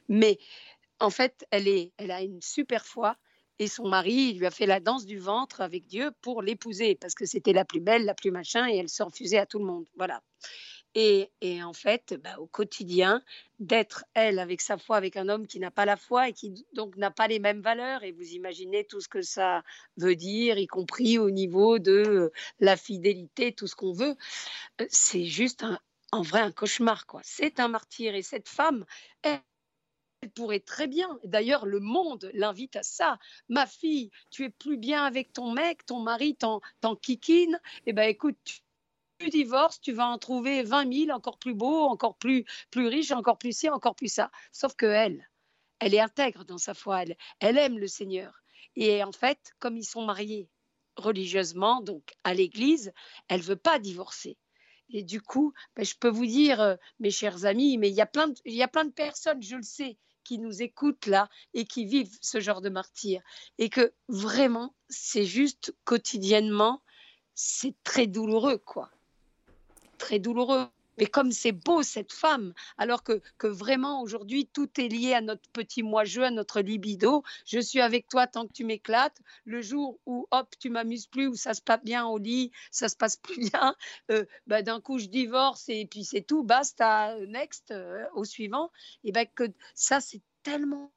[0.08, 0.38] Mais
[1.00, 3.16] en fait, elle, a une super foi
[3.58, 7.14] et son mari lui a fait la danse du ventre avec Dieu pour l'épouser parce
[7.14, 9.64] que c'était la plus belle, la plus machin et elle se refusait à tout le
[9.64, 9.86] monde.
[9.96, 10.22] Voilà.
[10.94, 11.30] Et,
[11.62, 13.22] en fait, bah, au quotidien,
[13.60, 16.66] d'être elle avec sa foi, avec un homme qui n'a pas la foi et qui
[16.72, 19.62] donc n'a pas les mêmes valeurs, et vous imaginez tout ce que ça
[19.96, 24.16] veut dire, y compris au niveau de euh, la fidélité, tout ce qu'on veut,
[24.80, 25.64] euh, c'est juste
[26.10, 27.06] en vrai un cauchemar.
[27.06, 27.20] quoi.
[27.22, 28.14] C'est un martyr.
[28.14, 28.84] Et cette femme,
[29.22, 29.40] elle,
[30.20, 33.18] elle pourrait très bien, d'ailleurs le monde l'invite à ça.
[33.48, 36.60] Ma fille, tu es plus bien avec ton mec, ton mari t'en
[36.96, 38.36] kikine, eh ben écoute,
[39.18, 43.12] tu, divorces, tu vas en trouver 20 000 encore plus beaux, encore plus, plus riches,
[43.12, 44.30] encore plus ci, encore plus ça.
[44.52, 45.28] Sauf que elle,
[45.78, 47.04] elle est intègre dans sa foi,
[47.40, 48.42] elle, aime le Seigneur.
[48.76, 50.48] Et en fait, comme ils sont mariés
[50.96, 52.92] religieusement, donc à l'église,
[53.28, 54.36] elle veut pas divorcer.
[54.90, 58.00] Et du coup, ben, je peux vous dire, euh, mes chers amis, mais il y
[58.00, 59.98] a plein de personnes, je le sais,
[60.28, 63.22] qui nous écoutent là et qui vivent ce genre de martyr.
[63.56, 66.82] Et que vraiment, c'est juste quotidiennement,
[67.34, 68.90] c'est très douloureux, quoi.
[69.96, 70.66] Très douloureux.
[70.98, 75.48] Mais comme c'est beau cette femme, alors que, vraiment aujourd'hui tout est lié à notre
[75.50, 77.22] petit moi-je, à notre libido.
[77.46, 79.18] Je suis avec toi tant que tu m'éclates.
[79.44, 82.88] Le jour où hop, tu m'amuses plus, où ça se passe bien au lit, ça
[82.88, 83.74] se passe plus bien,
[84.10, 88.70] euh, bah, d'un coup je divorce et puis c'est tout, basta, next, euh, au suivant.
[89.04, 89.44] Et ben que
[89.74, 90.92] ça c'est tellement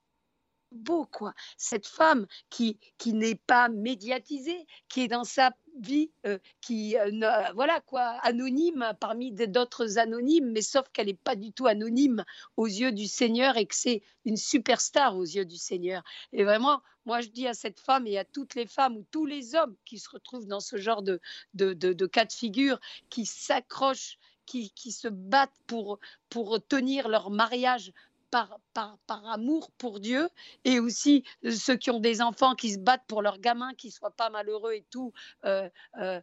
[0.72, 1.34] beau quoi.
[1.58, 7.10] Cette femme qui qui n'est pas médiatisée, qui est dans sa vie euh, qui euh,
[7.56, 12.26] voilà quoi anonyme parmi d'autres anonymes mais sauf qu'elle n'est pas du tout anonyme
[12.58, 16.04] aux yeux du Seigneur et que c'est une superstar aux yeux du Seigneur
[16.34, 19.26] et vraiment moi je dis à cette femme et à toutes les femmes ou tous
[19.26, 21.20] les hommes qui se retrouvent dans ce genre de
[21.54, 26.00] de, de, de cas de figure qui s'accrochent qui, qui se battent pour
[26.30, 27.94] pour tenir leur mariage
[28.32, 30.30] par, par, amour pour Dieu
[30.66, 33.92] et aussi euh, ceux qui ont des enfants qui se battent pour leurs gamins qui
[33.92, 35.14] soient pas malheureux et tout
[35.46, 35.70] euh,
[36.00, 36.22] euh,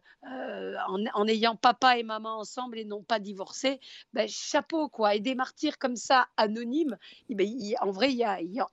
[1.13, 3.79] en, ayant papa et maman ensemble et non pas divorcés,
[4.13, 5.15] ben, chapeau quoi.
[5.15, 6.97] Et des martyrs comme ça, anonymes,
[7.29, 7.47] eh ben,
[7.81, 8.19] en vrai, il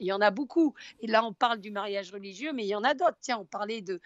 [0.01, 0.75] y, en- a beaucoup.
[1.01, 3.19] Et là, on parle du mariage religieux, mais il y en a d'autres.
[3.21, 4.01] Tiens, on parlait de,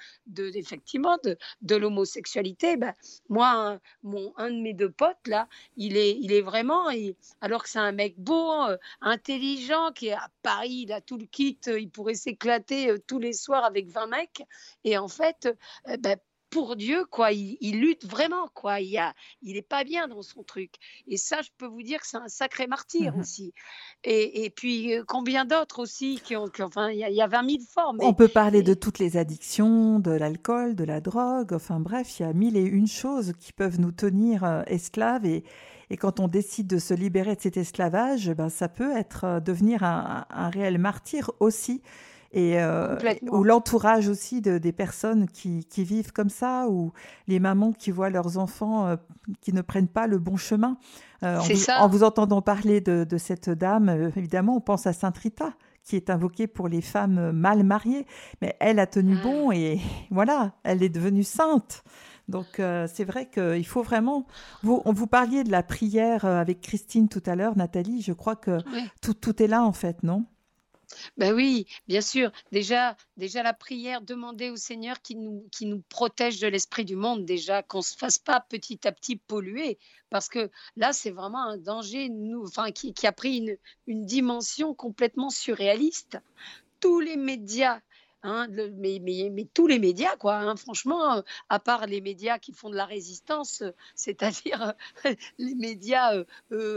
[0.55, 2.77] effectivement de, l'homosexualité.
[2.77, 2.95] Ben,
[3.29, 6.89] moi, un, mon, un de mes deux potes, là, il est, il est vraiment,
[7.41, 8.77] alors que c'est un mec beau, euh,
[9.61, 12.99] intelligent, qui est à Paris, il a tout le kit, euh, il pourrait s'éclater euh,
[13.07, 14.43] tous les soirs avec 20 mecs.
[14.85, 15.49] Et en fait,
[15.89, 16.17] euh, ben,
[16.51, 17.31] pour Dieu, quoi.
[17.31, 18.81] Il, lutte vraiment, quoi.
[18.81, 20.73] Il a, il est pas bien dans son truc.
[21.07, 23.53] Et ça, je peux vous dire que c'est un sacré martyr mmh aussi.
[24.03, 27.99] Et, et, puis combien d'autres aussi qui ont, enfin, il y, a 20 000 formes.
[28.01, 31.53] On peut parler de toutes les addictions, de l'alcool, de la drogue.
[31.53, 35.45] Enfin bref, il y a mille et une choses qui peuvent nous tenir esclaves et
[35.91, 39.41] et quand on décide de se libérer de cet esclavage, ben, ça peut être euh,
[39.41, 41.83] devenir un, réel martyr aussi.
[42.33, 42.97] Et euh,
[43.33, 46.93] ou l'entourage aussi de, des personnes qui, qui, vivent comme ça, ou
[47.27, 48.97] les mamans qui voient leurs enfants euh,
[49.41, 50.77] qui ne prennent pas le bon chemin.
[51.23, 55.19] en, vous, en, vous, entendant parler de, de cette dame, évidemment, on pense à Sainte
[55.19, 58.07] Rita qui est invoquée pour les femmes mal mariées.
[58.43, 59.23] Mais elle a tenu ah.
[59.25, 59.81] bon et
[60.11, 61.83] voilà, elle est devenue sainte.
[62.31, 64.27] Donc euh, c'est vrai qu'il faut vraiment.
[64.63, 68.03] Vous, on vous parliez de la prière euh, avec Christine tout à l'heure, Nathalie.
[68.03, 68.59] Je crois que
[69.03, 70.25] tout, tout est là en fait, non?
[71.17, 72.33] Ben oui, bien sûr.
[72.53, 76.97] Déjà, déjà la prière, demander au Seigneur qui nous, qui nous protège de l'esprit du
[76.97, 79.79] monde, déjà, qu'on ne se fasse pas petit à petit polluer.
[80.11, 83.57] Parce que là, c'est vraiment un danger nous, enfin, qui, qui a pris une,
[83.87, 86.19] une dimension complètement surréaliste.
[86.81, 87.81] Tous les médias
[88.23, 89.01] Hein, mais,
[89.55, 90.37] tous les médias, quoi.
[90.37, 94.75] Hein, franchement, euh, à part les médias qui font de la résistance, euh, c'est-à-dire
[95.07, 96.13] euh, les médias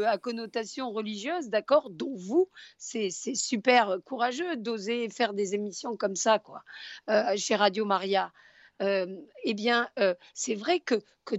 [0.08, 6.39] à connotation religieuse, d'accord, dont vous, c'est super courageux d'oser faire des émissions comme ça,
[6.39, 6.64] quoi,
[7.36, 8.32] chez Radio Maria.
[8.80, 9.89] eh bien,
[10.34, 11.36] c'est vrai que, que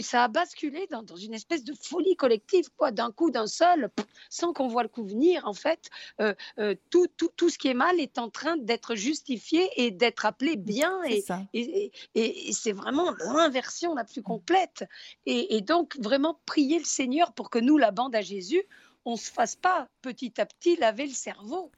[0.00, 3.90] ça a basculé dans, une espèce de folie collective, quoi, d'un coup, d'un seul,
[4.30, 5.90] sans qu'on voit le coup venir, en fait.
[6.20, 9.90] Euh, euh, tout, tout, tout, ce qui est mal est en train d'être justifié et
[9.90, 11.02] d'être appelé bien.
[11.04, 14.84] Et, et, et, c'est vraiment l'inversion la plus complète.
[15.26, 18.62] Et, donc, vraiment prier le Seigneur pour que nous, la bande à Jésus,
[19.04, 21.72] on se fasse pas petit à petit laver le cerveau.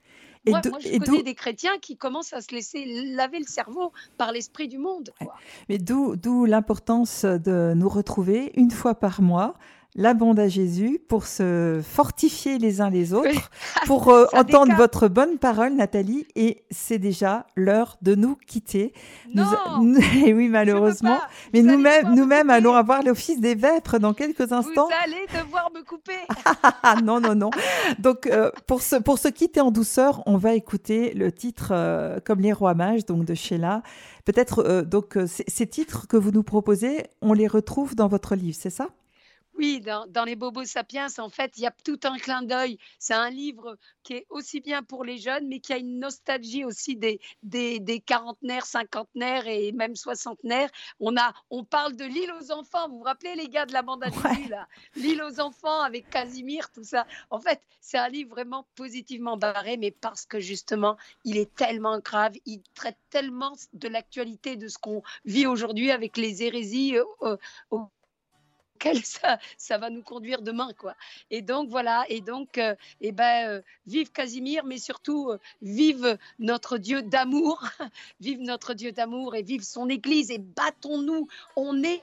[0.47, 2.85] Moi, je connais des chrétiens qui commencent à se laisser
[3.15, 5.11] laver le cerveau par l'esprit du monde.
[5.69, 9.55] Mais d'où l'importance de nous retrouver une fois par mois
[9.97, 13.51] la bande à Jésus pour se fortifier les uns les autres,
[13.87, 16.27] pour euh, entendre votre bonne parole, Nathalie.
[16.35, 18.93] Et c'est déjà l'heure de nous quitter.
[19.35, 19.45] Non,
[20.27, 21.19] et oui, malheureusement.
[21.53, 24.89] Mais nous-mêmes, nous-mêmes allons avoir l'office des vêpres dans quelques instants.
[24.89, 26.13] Vous allez devoir me couper.
[27.05, 27.51] non, non, non.
[28.01, 32.19] Donc, euh, pour, se, pour se quitter en douceur, on va écouter le titre euh,
[32.25, 33.83] Comme les rois mages, donc de Sheila.
[34.25, 38.71] Peut-être, donc, ces titres que vous nous proposez, on les retrouve dans votre livre, c'est
[38.71, 38.89] ça?
[39.57, 42.79] Oui, dans, les Bobos Sapiens, en fait, il y a tout un clin d'œil.
[42.99, 46.65] C'est un livre qui est aussi bien pour les jeunes, mais qui a une nostalgie
[46.65, 50.71] aussi des, des, quarantenaires, cinquantenaires et même soixantenaires.
[50.99, 52.89] On, a, on parle de l'île aux enfants.
[52.89, 54.11] Vous vous rappelez, les gars de la bande à
[54.49, 54.67] là?
[54.97, 57.07] L'île aux enfants avec Casimir, tout ça.
[57.31, 61.99] En fait, c'est un livre vraiment positivement barré, mais parce que justement, il est tellement
[62.01, 67.37] grave, il traite tellement de l'actualité, de ce qu'on vit aujourd'hui avec les hérésies euh,
[67.73, 67.79] euh,
[69.05, 70.95] ça, ça va nous conduire demain, quoi.
[71.31, 76.19] Et donc voilà, et donc, euh, eh ben, euh, vive Casimir, mais surtout euh, vive
[76.39, 77.63] notre Dieu d'amour,
[78.21, 81.29] vive notre Dieu d'amour et vive son Église et battons-nous.
[81.57, 82.03] On est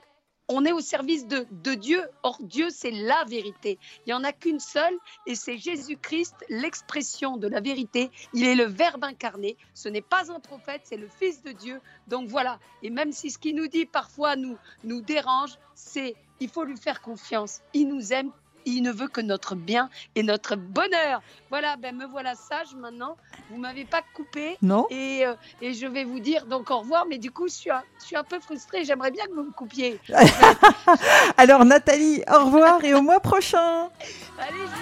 [0.53, 2.03] on est au service de, de Dieu.
[2.23, 3.79] Or, Dieu, c'est la vérité.
[4.05, 4.93] Il n'y en a qu'une seule,
[5.25, 8.11] et c'est Jésus-Christ, l'expression de la vérité.
[8.33, 9.55] Il est le Verbe incarné.
[9.73, 11.79] Ce n'est pas un prophète, c'est le Fils de Dieu.
[12.07, 12.59] Donc voilà.
[12.83, 16.75] Et même si ce qu'il nous dit parfois nous, nous dérange, c'est il faut lui
[16.75, 17.61] faire confiance.
[17.73, 18.31] Il nous aime,
[18.65, 21.21] il ne veut que notre bien et notre bonheur.
[21.49, 23.15] Voilà, ben me voilà sage maintenant.
[23.49, 24.57] Vous m'avez pas coupé.
[24.61, 24.87] Non.
[24.89, 27.05] Et, euh, et, je vais vous dire donc au revoir.
[27.07, 28.83] Mais du coup, je suis un, je suis un peu frustrée.
[28.83, 29.99] J'aimerais bien que vous me coupiez.
[31.37, 33.89] Alors Nathalie, au revoir et au mois prochain.
[34.37, 34.75] Allez, je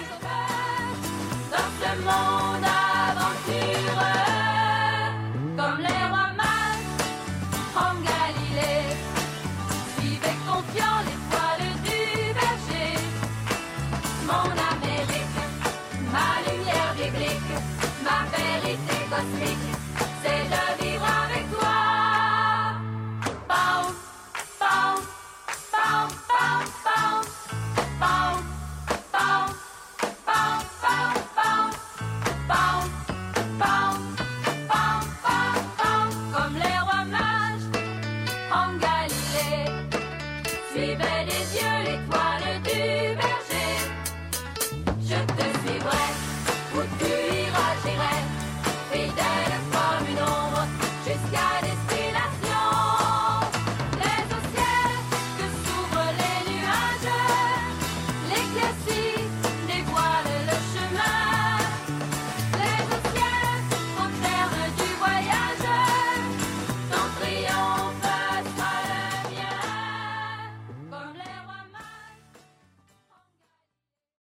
[2.02, 2.79] vous